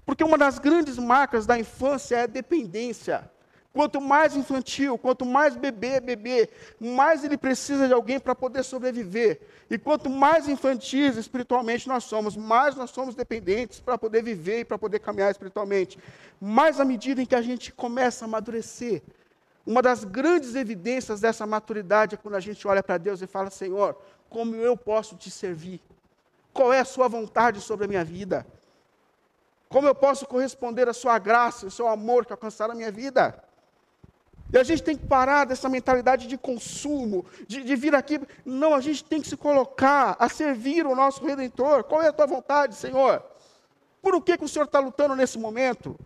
Porque 0.06 0.24
uma 0.24 0.38
das 0.38 0.58
grandes 0.58 0.98
marcas 0.98 1.46
da 1.46 1.60
infância 1.60 2.16
é 2.16 2.24
a 2.24 2.28
dependência. 2.28 3.30
Quanto 3.74 4.02
mais 4.02 4.36
infantil, 4.36 4.98
quanto 4.98 5.26
mais 5.26 5.56
bebê, 5.56 6.02
bebê, 6.02 6.50
mais 6.80 7.24
ele 7.24 7.38
precisa 7.38 7.88
de 7.88 7.94
alguém 7.94 8.20
para 8.20 8.36
poder 8.36 8.64
sobreviver. 8.64 9.40
E 9.70 9.78
quanto 9.78 10.10
mais 10.10 10.50
infantis 10.50 11.16
espiritualmente 11.16 11.88
nós 11.88 12.04
somos, 12.04 12.36
mais 12.36 12.76
nós 12.76 12.90
somos 12.90 13.16
dependentes 13.16 13.80
para 13.80 13.98
poder 13.98 14.24
viver 14.24 14.62
e 14.62 14.66
para 14.66 14.78
poder 14.78 15.00
caminhar 15.00 15.32
espiritualmente. 15.32 15.98
Mais 16.40 16.82
à 16.82 16.84
medida 16.84 17.22
em 17.22 17.26
que 17.26 17.36
a 17.36 17.42
gente 17.42 17.72
começa 17.72 18.26
a 18.26 18.28
amadurecer. 18.28 19.02
Uma 19.66 19.82
das 19.82 20.04
grandes 20.04 20.56
evidências 20.56 21.22
dessa 21.22 21.46
maturidade 21.46 22.16
é 22.16 22.18
quando 22.18 22.36
a 22.36 22.40
gente 22.40 22.68
olha 22.68 22.82
para 22.82 22.98
Deus 22.98 23.22
e 23.22 23.28
fala: 23.28 23.50
Senhor, 23.50 23.96
como 24.30 24.56
eu 24.56 24.76
posso 24.76 25.16
te 25.16 25.30
servir? 25.30 25.82
Qual 26.54 26.74
é 26.74 26.80
a 26.80 26.86
Sua 26.86 27.08
vontade 27.08 27.62
sobre 27.62 27.86
a 27.86 27.88
minha 27.88 28.04
vida? 28.04 28.46
Como 29.70 29.88
eu 29.88 29.96
posso 29.96 30.26
corresponder 30.26 30.90
à 30.90 30.94
Sua 30.94 31.18
graça, 31.20 31.68
ao 31.68 31.72
Seu 31.72 31.88
amor 31.88 32.26
que 32.26 32.34
alcançaram 32.34 32.74
a 32.74 32.76
minha 32.76 32.92
vida? 32.92 33.42
E 34.52 34.58
a 34.58 34.64
gente 34.64 34.84
tem 34.84 34.98
que 34.98 35.08
parar 35.08 35.46
dessa 35.46 35.70
mentalidade 35.70 36.28
de 36.28 36.38
consumo, 36.38 37.26
de, 37.48 37.64
de, 37.64 37.76
vir 37.76 37.96
aqui. 37.96 38.20
Não, 38.44 38.74
a 38.74 38.82
gente 38.82 39.02
tem 39.02 39.22
que 39.22 39.30
se 39.30 39.38
colocar 39.38 40.18
a 40.20 40.28
servir 40.28 40.86
o 40.86 40.94
nosso 40.94 41.26
Redentor. 41.26 41.86
Qual 41.86 42.02
é 42.02 42.10
a 42.10 42.14
tua 42.14 42.26
vontade, 42.26 42.76
Senhor? 42.76 43.24
Por 44.02 44.22
que, 44.22 44.38
que 44.38 44.44
o 44.44 44.50
Senhor 44.50 44.66
está 44.66 44.80
lutando 44.80 45.16
nesse 45.16 45.40
momento? 45.40 45.98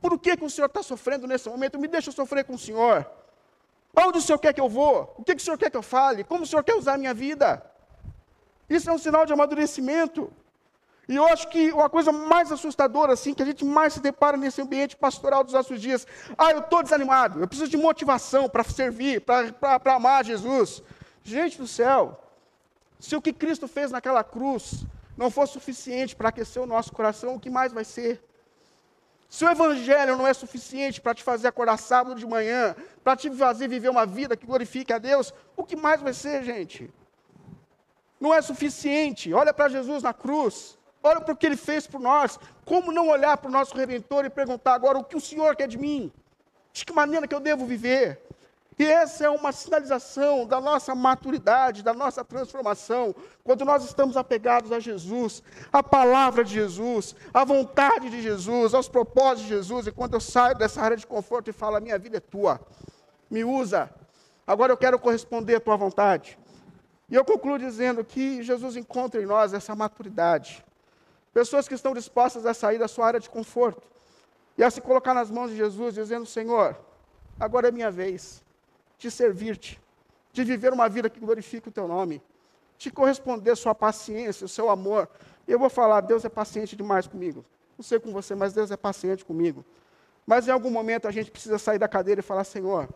Por 0.00 0.18
que, 0.18 0.36
que 0.36 0.44
o 0.44 0.50
Senhor 0.50 0.66
está 0.66 0.82
sofrendo 0.82 1.26
nesse 1.26 1.48
momento? 1.48 1.78
Me 1.78 1.88
deixa 1.88 2.10
sofrer 2.10 2.44
com 2.44 2.54
o 2.54 2.58
Senhor. 2.58 3.06
Aonde 3.94 4.18
o 4.18 4.22
Senhor 4.22 4.38
quer 4.38 4.52
que 4.52 4.60
eu 4.60 4.68
vou? 4.68 5.14
O 5.18 5.24
que, 5.24 5.34
que 5.34 5.42
o 5.42 5.44
Senhor 5.44 5.58
quer 5.58 5.70
que 5.70 5.76
eu 5.76 5.82
fale? 5.82 6.24
Como 6.24 6.44
o 6.44 6.46
Senhor 6.46 6.62
quer 6.62 6.74
usar 6.74 6.94
a 6.94 6.98
minha 6.98 7.12
vida? 7.12 7.62
Isso 8.68 8.88
é 8.88 8.92
um 8.92 8.98
sinal 8.98 9.26
de 9.26 9.32
amadurecimento. 9.32 10.32
E 11.08 11.16
eu 11.16 11.26
acho 11.26 11.48
que 11.48 11.72
uma 11.72 11.90
coisa 11.90 12.12
mais 12.12 12.52
assustadora, 12.52 13.12
assim, 13.14 13.34
que 13.34 13.42
a 13.42 13.46
gente 13.46 13.64
mais 13.64 13.94
se 13.94 14.00
depara 14.00 14.36
nesse 14.36 14.62
ambiente 14.62 14.96
pastoral 14.96 15.42
dos 15.42 15.52
nossos 15.52 15.80
dias. 15.80 16.06
Ah, 16.38 16.52
eu 16.52 16.60
estou 16.60 16.84
desanimado, 16.84 17.40
eu 17.40 17.48
preciso 17.48 17.68
de 17.68 17.76
motivação 17.76 18.48
para 18.48 18.62
servir, 18.62 19.20
para 19.22 19.94
amar 19.94 20.24
Jesus. 20.24 20.82
Gente 21.24 21.58
do 21.58 21.66
céu, 21.66 22.22
se 23.00 23.16
o 23.16 23.20
que 23.20 23.32
Cristo 23.32 23.66
fez 23.66 23.90
naquela 23.90 24.22
cruz 24.22 24.86
não 25.16 25.30
for 25.32 25.48
suficiente 25.48 26.14
para 26.14 26.28
aquecer 26.28 26.62
o 26.62 26.66
nosso 26.66 26.92
coração, 26.92 27.34
o 27.34 27.40
que 27.40 27.50
mais 27.50 27.72
vai 27.72 27.84
ser? 27.84 28.22
Se 29.30 29.44
o 29.44 29.48
Evangelho 29.48 30.16
não 30.16 30.26
é 30.26 30.34
suficiente 30.34 31.00
para 31.00 31.14
te 31.14 31.22
fazer 31.22 31.46
acordar 31.46 31.76
sábado 31.76 32.16
de 32.16 32.26
manhã, 32.26 32.74
para 33.04 33.16
te 33.16 33.30
fazer 33.30 33.68
viver 33.68 33.88
uma 33.88 34.04
vida 34.04 34.36
que 34.36 34.44
glorifique 34.44 34.92
a 34.92 34.98
Deus, 34.98 35.32
o 35.56 35.62
que 35.62 35.76
mais 35.76 36.02
vai 36.02 36.12
ser, 36.12 36.42
gente? 36.42 36.92
Não 38.20 38.34
é 38.34 38.42
suficiente. 38.42 39.32
Olha 39.32 39.54
para 39.54 39.68
Jesus 39.68 40.02
na 40.02 40.12
cruz. 40.12 40.76
Olha 41.00 41.20
para 41.20 41.32
o 41.32 41.36
que 41.36 41.46
ele 41.46 41.56
fez 41.56 41.86
por 41.86 42.00
nós. 42.00 42.40
Como 42.64 42.90
não 42.90 43.08
olhar 43.08 43.36
para 43.36 43.48
o 43.48 43.52
nosso 43.52 43.76
Redentor 43.76 44.24
e 44.24 44.30
perguntar 44.30 44.74
agora 44.74 44.98
o 44.98 45.04
que 45.04 45.16
o 45.16 45.20
Senhor 45.20 45.54
quer 45.54 45.68
de 45.68 45.78
mim? 45.78 46.12
De 46.72 46.84
que 46.84 46.92
maneira 46.92 47.28
que 47.28 47.34
eu 47.34 47.40
devo 47.40 47.64
viver? 47.64 48.20
E 48.80 48.84
essa 48.86 49.26
é 49.26 49.28
uma 49.28 49.52
sinalização 49.52 50.46
da 50.46 50.58
nossa 50.58 50.94
maturidade, 50.94 51.82
da 51.82 51.92
nossa 51.92 52.24
transformação, 52.24 53.14
quando 53.44 53.62
nós 53.62 53.84
estamos 53.84 54.16
apegados 54.16 54.72
a 54.72 54.80
Jesus, 54.80 55.42
à 55.70 55.82
palavra 55.82 56.42
de 56.42 56.54
Jesus, 56.54 57.14
à 57.34 57.44
vontade 57.44 58.08
de 58.08 58.22
Jesus, 58.22 58.72
aos 58.72 58.88
propósitos 58.88 59.42
de 59.42 59.48
Jesus, 59.50 59.86
e 59.86 59.92
quando 59.92 60.14
eu 60.14 60.20
saio 60.20 60.56
dessa 60.56 60.80
área 60.80 60.96
de 60.96 61.06
conforto 61.06 61.50
e 61.50 61.52
falo, 61.52 61.76
a 61.76 61.80
minha 61.80 61.98
vida 61.98 62.16
é 62.16 62.20
tua, 62.20 62.58
me 63.30 63.44
usa, 63.44 63.90
agora 64.46 64.72
eu 64.72 64.78
quero 64.78 64.98
corresponder 64.98 65.56
à 65.56 65.60
tua 65.60 65.76
vontade. 65.76 66.38
E 67.10 67.14
eu 67.14 67.22
concluo 67.22 67.58
dizendo 67.58 68.02
que 68.02 68.42
Jesus 68.42 68.76
encontra 68.76 69.20
em 69.20 69.26
nós 69.26 69.52
essa 69.52 69.76
maturidade. 69.76 70.64
Pessoas 71.34 71.68
que 71.68 71.74
estão 71.74 71.92
dispostas 71.92 72.46
a 72.46 72.54
sair 72.54 72.78
da 72.78 72.88
sua 72.88 73.08
área 73.08 73.20
de 73.20 73.28
conforto 73.28 73.82
e 74.56 74.64
a 74.64 74.70
se 74.70 74.80
colocar 74.80 75.12
nas 75.12 75.30
mãos 75.30 75.50
de 75.50 75.56
Jesus, 75.58 75.94
dizendo: 75.94 76.24
Senhor, 76.24 76.74
agora 77.38 77.68
é 77.68 77.70
minha 77.70 77.90
vez 77.90 78.42
de 79.00 79.10
servir-te, 79.10 79.80
de 80.30 80.44
viver 80.44 80.72
uma 80.72 80.88
vida 80.88 81.08
que 81.08 81.18
glorifique 81.18 81.70
o 81.70 81.72
teu 81.72 81.88
nome, 81.88 82.22
de 82.76 82.90
corresponder 82.90 83.56
sua 83.56 83.74
paciência, 83.74 84.44
o 84.44 84.48
seu 84.48 84.68
amor. 84.68 85.08
Eu 85.48 85.58
vou 85.58 85.70
falar: 85.70 86.02
Deus 86.02 86.24
é 86.24 86.28
paciente 86.28 86.76
demais 86.76 87.06
comigo. 87.06 87.44
Não 87.78 87.82
sei 87.82 87.98
com 87.98 88.12
você, 88.12 88.34
mas 88.34 88.52
Deus 88.52 88.70
é 88.70 88.76
paciente 88.76 89.24
comigo. 89.24 89.64
Mas 90.26 90.46
em 90.46 90.50
algum 90.50 90.70
momento 90.70 91.08
a 91.08 91.10
gente 91.10 91.30
precisa 91.30 91.58
sair 91.58 91.78
da 91.78 91.88
cadeira 91.88 92.20
e 92.20 92.22
falar: 92.22 92.44
Senhor, 92.44 92.88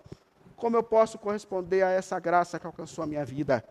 como 0.57 0.77
eu 0.77 0.83
posso 0.83 1.19
corresponder 1.19 1.83
a 1.83 1.91
essa 1.91 2.21
graça 2.21 2.61
que 2.61 2.67
alcançou 2.67 3.03
a 3.03 3.07
minha 3.07 3.25
vida? 3.25 3.65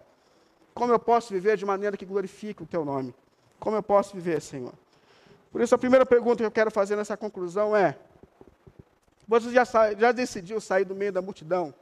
Como 0.73 0.91
eu 0.91 0.99
posso 0.99 1.31
viver 1.31 1.55
de 1.55 1.65
maneira 1.65 1.95
que 1.95 2.05
glorifique 2.05 2.63
o 2.63 2.65
teu 2.65 2.83
nome? 2.83 3.13
Como 3.59 3.75
eu 3.75 3.83
posso 3.83 4.15
viver, 4.15 4.41
Senhor? 4.41 4.73
Por 5.51 5.61
isso, 5.61 5.75
a 5.75 5.77
primeira 5.77 6.03
pergunta 6.03 6.37
que 6.37 6.45
eu 6.45 6.51
quero 6.51 6.71
fazer 6.71 6.95
nessa 6.95 7.15
conclusão 7.15 7.75
é: 7.75 7.95
você 9.27 9.51
já, 9.51 9.63
já 9.95 10.11
decidiu 10.11 10.59
sair 10.59 10.83
do 10.83 10.95
meio 10.95 11.11
da 11.11 11.21
multidão 11.21 11.73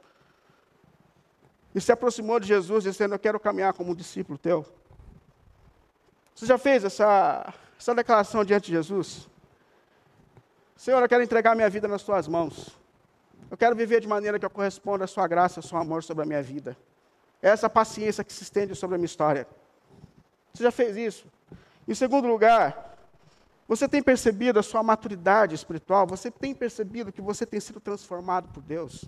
e 1.74 1.80
se 1.80 1.90
aproximou 1.92 2.38
de 2.38 2.46
Jesus, 2.46 2.84
dizendo: 2.84 3.14
Eu 3.14 3.18
quero 3.18 3.40
caminhar 3.40 3.72
como 3.72 3.92
um 3.92 3.94
discípulo 3.94 4.38
teu? 4.38 4.64
Você 6.34 6.46
já 6.46 6.58
fez 6.58 6.84
essa, 6.84 7.52
essa 7.78 7.94
declaração 7.94 8.44
diante 8.44 8.66
de 8.66 8.72
Jesus? 8.72 9.28
Senhor, 10.76 11.00
eu 11.00 11.08
quero 11.08 11.22
entregar 11.22 11.54
minha 11.54 11.70
vida 11.70 11.86
nas 11.86 12.02
tuas 12.02 12.26
mãos. 12.26 12.70
Eu 13.50 13.56
quero 13.56 13.76
viver 13.76 14.00
de 14.00 14.08
maneira 14.08 14.38
que 14.38 14.44
eu 14.44 14.50
corresponda 14.50 15.04
à 15.04 15.06
sua 15.06 15.28
graça, 15.28 15.60
ao 15.60 15.62
seu 15.62 15.78
amor 15.78 16.02
sobre 16.02 16.22
a 16.24 16.26
minha 16.26 16.42
vida. 16.42 16.76
É 17.40 17.50
essa 17.50 17.68
paciência 17.68 18.24
que 18.24 18.32
se 18.32 18.42
estende 18.42 18.74
sobre 18.74 18.96
a 18.96 18.98
minha 18.98 19.06
história. 19.06 19.46
Você 20.52 20.62
já 20.62 20.70
fez 20.70 20.96
isso? 20.96 21.26
Em 21.86 21.94
segundo 21.94 22.26
lugar, 22.26 22.96
você 23.66 23.88
tem 23.88 24.02
percebido 24.02 24.58
a 24.58 24.62
sua 24.62 24.82
maturidade 24.82 25.54
espiritual? 25.54 26.06
Você 26.06 26.30
tem 26.30 26.54
percebido 26.54 27.12
que 27.12 27.20
você 27.20 27.46
tem 27.46 27.60
sido 27.60 27.80
transformado 27.80 28.48
por 28.48 28.62
Deus? 28.62 29.04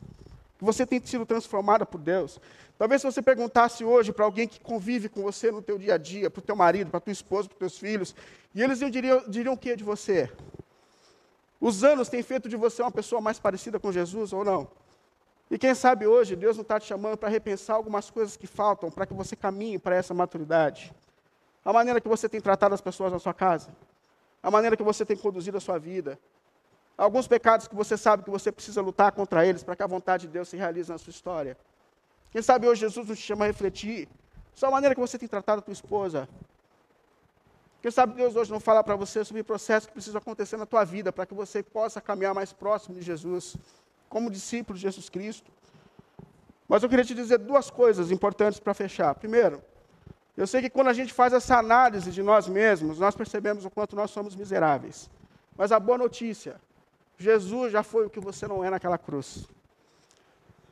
Que 0.65 0.73
você 0.73 0.87
tem 0.87 0.99
sido 1.05 1.27
transformada 1.27 1.85
por 1.85 2.01
Deus? 2.01 2.41
Talvez 2.79 3.03
se 3.03 3.07
você 3.07 3.21
perguntasse 3.21 3.85
hoje 3.85 4.15
para 4.15 4.25
alguém 4.25 4.49
que 4.49 4.59
convive 4.59 5.11
com 5.11 5.21
você 5.21 5.51
no 5.51 5.61
teu 5.61 5.79
dia 5.79 5.97
a 5.97 5.99
dia, 5.99 6.31
para 6.31 6.39
o 6.39 6.43
teu 6.43 6.57
marido, 6.57 6.91
para 6.91 7.01
tua 7.01 7.13
esposa, 7.13 7.49
para 7.49 7.55
os 7.55 7.59
teus 7.59 7.79
filhos, 7.79 8.15
e 8.55 8.63
eles 8.63 8.79
diriam, 8.79 9.23
diriam 9.29 9.53
o 9.53 9.59
que 9.59 9.77
de 9.77 9.85
você? 9.85 10.33
Os 11.61 11.85
anos 11.85 12.09
têm 12.09 12.23
feito 12.23 12.49
de 12.49 12.57
você 12.57 12.81
uma 12.81 12.91
pessoa 12.91 13.21
mais 13.21 13.39
parecida 13.39 13.79
com 13.79 13.93
Jesus 13.93 14.33
ou 14.33 14.43
não? 14.43 14.67
E 15.51 15.59
quem 15.59 15.75
sabe 15.75 16.07
hoje 16.07 16.35
Deus 16.35 16.57
não 16.57 16.63
está 16.63 16.81
te 16.81 16.87
chamando 16.87 17.19
para 17.19 17.29
repensar 17.29 17.77
algumas 17.77 18.09
coisas 18.09 18.35
que 18.35 18.47
faltam 18.47 18.91
para 18.91 19.05
que 19.05 19.13
você 19.13 19.37
caminhe 19.37 19.79
para 19.79 19.95
essa 19.95 20.15
maturidade. 20.15 20.95
A 21.63 21.75
maneira 21.75 22.01
que 22.01 22.09
você 22.09 22.27
tem 22.27 22.41
tratado 22.41 22.75
as 22.75 22.81
pessoas 22.81 23.13
na 23.13 23.19
sua 23.19 23.35
casa, 23.35 23.69
a 24.43 24.51
maneira 24.51 24.79
que 24.79 24.83
você 24.83 25.05
tem 25.05 25.17
conduzido 25.17 25.59
a 25.59 25.61
sua 25.61 25.79
vida, 25.79 26.19
alguns 26.97 27.27
pecados 27.27 27.67
que 27.67 27.75
você 27.75 27.97
sabe 27.97 28.23
que 28.23 28.31
você 28.31 28.53
precisa 28.53 28.81
lutar 28.81 29.13
contra 29.13 29.47
eles 29.47 29.63
para 29.63 29.75
que 29.77 29.83
a 29.83 29.87
vontade 29.87 30.27
de 30.27 30.33
Deus 30.33 30.49
se 30.49 30.57
realize 30.57 30.91
na 30.91 30.99
sua 30.99 31.11
história. 31.11 31.57
Quem 32.31 32.43
sabe 32.43 32.67
hoje 32.67 32.81
Jesus 32.81 33.09
nos 33.09 33.19
chama 33.19 33.45
a 33.45 33.49
refletir 33.49 34.09
sobre 34.55 34.73
a 34.73 34.77
maneira 34.77 34.95
que 34.95 35.01
você 35.01 35.19
tem 35.19 35.29
tratado 35.29 35.61
a 35.61 35.63
tua 35.63 35.73
esposa. 35.73 36.29
Quem 37.83 37.91
sabe 37.91 38.15
Deus 38.15 38.35
hoje 38.35 38.51
não 38.51 38.61
fala 38.61 38.83
para 38.83 38.97
você 38.97 39.25
sobre 39.25 39.43
processos 39.43 39.87
que 39.87 39.93
precisam 39.93 40.19
acontecer 40.19 40.57
na 40.57 40.65
tua 40.65 40.85
vida 40.85 41.13
para 41.13 41.27
que 41.27 41.35
você 41.35 41.63
possa 41.63 42.01
caminhar 42.01 42.35
mais 42.35 42.53
próximo 42.53 42.95
de 42.95 43.03
Jesus 43.03 43.57
como 44.09 44.31
discípulo 44.31 44.77
de 44.77 44.83
Jesus 44.83 45.09
Cristo. 45.09 45.51
Mas 46.69 46.83
eu 46.83 46.89
queria 46.89 47.05
te 47.05 47.15
dizer 47.15 47.39
duas 47.39 47.71
coisas 47.71 48.11
importantes 48.11 48.59
para 48.59 48.73
fechar. 48.73 49.15
Primeiro, 49.17 49.63
eu 50.37 50.47
sei 50.47 50.63
que 50.63 50.71
quando 50.71 50.89
a 50.89 50.93
gente 50.93 51.13
faz 51.13 51.33
essa 51.33 51.59
análise 51.59 52.11
de 52.11 52.23
nós 52.23 52.49
mesmos, 52.49 52.99
nós 52.99 53.15
percebemos 53.15 53.65
o 53.65 53.71
quanto 53.71 53.95
nós 53.95 54.11
somos 54.11 54.35
miseráveis. 54.35 55.11
Mas 55.57 55.71
a 55.71 55.79
boa 55.79 55.99
notícia, 55.99 56.61
Jesus 57.17 57.73
já 57.73 57.83
foi 57.83 58.07
o 58.07 58.11
que 58.11 58.21
você 58.21 58.47
não 58.47 58.65
é 58.65 58.71
naquela 58.71 58.99
cruz. 58.99 59.47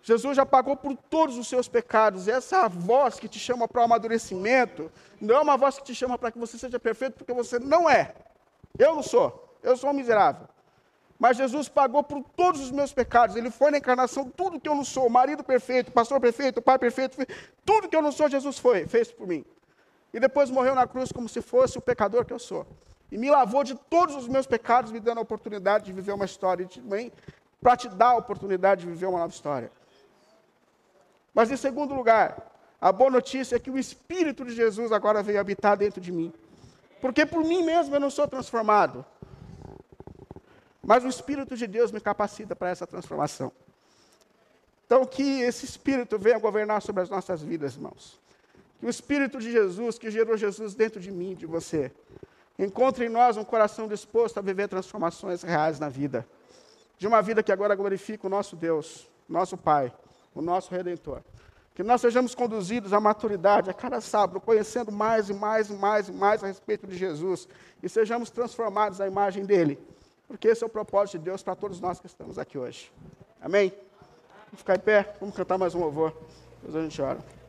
Jesus 0.03 0.37
já 0.37 0.45
pagou 0.45 0.77
por 0.77 0.97
todos 0.97 1.39
os 1.39 1.47
seus 1.47 1.69
pecados. 1.69 2.27
E 2.27 2.31
essa 2.31 2.69
voz 2.69 3.21
que 3.21 3.29
te 3.29 3.39
chama 3.39 3.69
para 3.69 3.81
o 3.81 3.85
amadurecimento, 3.85 4.91
não 5.21 5.37
é 5.37 5.41
uma 5.41 5.57
voz 5.57 5.79
que 5.79 5.85
te 5.85 5.95
chama 5.95 6.19
para 6.19 6.33
que 6.33 6.39
você 6.39 6.59
seja 6.59 6.79
perfeito, 6.79 7.15
porque 7.17 7.33
você 7.33 7.59
não 7.59 7.89
é. 7.89 8.15
Eu 8.79 8.95
não 8.97 9.03
sou. 9.03 9.57
Eu 9.63 9.77
sou 9.77 9.91
um 9.91 9.93
miserável. 9.93 10.49
Mas 11.19 11.37
Jesus 11.37 11.69
pagou 11.69 12.03
por 12.03 12.25
todos 12.37 12.61
os 12.61 12.73
meus 12.73 12.93
pecados. 12.93 13.37
Ele 13.37 13.49
foi 13.49 13.71
na 13.71 13.79
encarnação, 13.79 14.29
tudo 14.29 14.59
que 14.59 14.69
eu 14.69 14.75
não 14.75 14.85
sou, 14.85 15.09
marido 15.09 15.45
perfeito, 15.45 15.93
pastor 15.93 16.19
perfeito, 16.21 16.61
pai 16.61 16.77
perfeito, 16.81 17.17
tudo 17.65 17.89
que 17.89 17.95
eu 17.95 18.03
não 18.03 18.11
sou, 18.11 18.29
Jesus 18.29 18.59
foi, 18.59 18.89
fez 18.89 19.13
por 19.13 19.29
mim. 19.29 19.45
E 20.13 20.19
depois 20.19 20.51
morreu 20.51 20.75
na 20.75 20.85
cruz 20.85 21.13
como 21.13 21.29
se 21.29 21.41
fosse 21.41 21.79
o 21.79 21.81
pecador 21.81 22.25
que 22.25 22.33
eu 22.33 22.41
sou. 22.41 22.67
E 23.13 23.19
me 23.19 23.31
lavou 23.31 23.63
de 23.63 23.75
todos 23.75 24.17
os 24.17 24.27
meus 24.27 24.47
pecados, 24.47 24.91
me 24.91 24.99
dando 24.99 25.19
a 25.19 25.21
oportunidade 25.21 25.85
de 25.85 25.93
viver 25.93 26.13
uma 26.13 26.25
história. 26.25 26.65
E 26.65 26.67
também 26.67 27.13
para 27.61 27.77
te 27.77 27.87
dar 27.91 28.13
a 28.13 28.17
oportunidade 28.17 28.81
de 28.81 28.87
viver 28.87 29.05
uma 29.05 29.19
nova 29.19 29.31
história. 29.31 29.71
Mas 31.35 31.51
em 31.51 31.59
segundo 31.59 31.95
lugar, 31.95 32.51
a 32.81 32.91
boa 32.91 33.11
notícia 33.11 33.57
é 33.57 33.59
que 33.59 33.71
o 33.71 33.79
Espírito 33.79 34.47
de 34.47 34.55
Jesus 34.55 34.91
agora 34.93 35.23
veio 35.23 35.39
habitar 35.39 35.77
dentro 35.77 36.01
de 36.01 36.11
mim. 36.11 36.33
Porque 37.03 37.27
por 37.27 37.45
mim 37.45 37.63
mesmo 37.63 37.95
eu 37.95 38.01
não 38.01 38.09
sou 38.09 38.27
transformado. 38.27 39.05
Mas 40.83 41.05
o 41.05 41.09
Espírito 41.09 41.55
de 41.55 41.67
Deus 41.67 41.93
me 41.93 42.01
capacita 42.01 42.57
para 42.57 42.71
essa 42.71 42.87
transformação. 42.87 43.53
Então, 44.87 45.05
que 45.05 45.43
esse 45.43 45.67
Espírito 45.67 46.19
venha 46.19 46.39
governar 46.39 46.81
sobre 46.81 47.03
as 47.03 47.11
nossas 47.11 47.43
vidas, 47.43 47.75
irmãos. 47.75 48.19
Que 48.81 48.87
o 48.87 48.89
Espírito 48.89 49.39
de 49.39 49.53
Jesus, 49.53 49.99
que 49.99 50.11
gerou 50.11 50.35
Jesus 50.35 50.75
dentro 50.75 50.99
de 50.99 51.11
mim, 51.11 51.35
de 51.35 51.45
você, 51.45 51.93
encontre 52.59 53.07
em 53.07 53.09
nós 53.09 53.37
um 53.37 53.45
coração 53.45 53.89
disposto 53.89 54.39
a 54.39 54.43
viver 54.43 54.69
transformações 54.69 55.43
reais 55.43 55.79
na 55.79 55.89
vida. 55.89 56.27
De 56.99 57.07
uma 57.07 57.21
vida 57.21 57.43
que 57.43 57.53
agora 57.53 57.75
glorifica 57.75 58.27
o 58.27 58.31
nosso 58.31 58.55
Deus, 58.55 59.09
nosso 59.29 59.57
Pai, 59.57 59.93
o 60.35 60.41
nosso 60.41 60.71
Redentor. 60.71 61.21
Que 61.75 61.83
nós 61.83 62.01
sejamos 62.01 62.35
conduzidos 62.35 62.93
à 62.93 63.01
maturidade 63.01 63.71
a 63.71 63.75
cada 63.75 64.01
sábado, 64.01 64.41
conhecendo 64.41 64.93
mais 64.93 65.31
e 65.31 65.35
mais 65.35 65.71
e 65.71 65.73
mais 65.73 66.09
e 66.09 66.13
mais 66.13 66.45
a 66.45 66.47
respeito 66.47 66.87
de 66.87 66.97
Jesus. 66.97 67.49
E 67.83 67.89
sejamos 67.89 68.31
transformados 68.31 69.01
à 69.01 69.07
imagem 69.07 69.45
dele 69.45 69.79
porque 70.33 70.49
esse 70.49 70.65
é 70.65 70.67
o 70.67 70.71
propósito 70.71 71.19
de 71.19 71.25
Deus 71.25 71.43
para 71.43 71.55
todos 71.55 71.79
nós 71.79 72.01
que 72.01 72.07
estamos 72.07 72.39
aqui 72.39 72.57
hoje. 72.57 72.91
Amém? 73.39 73.71
Vamos 74.47 74.61
ficar 74.61 74.77
em 74.77 74.81
pé, 74.81 75.15
vamos 75.21 75.37
cantar 75.37 75.59
mais 75.59 75.75
um 75.75 75.81
louvor, 75.81 76.17
depois 76.57 76.75
a 76.75 76.83
gente 76.83 77.03
ora. 77.03 77.42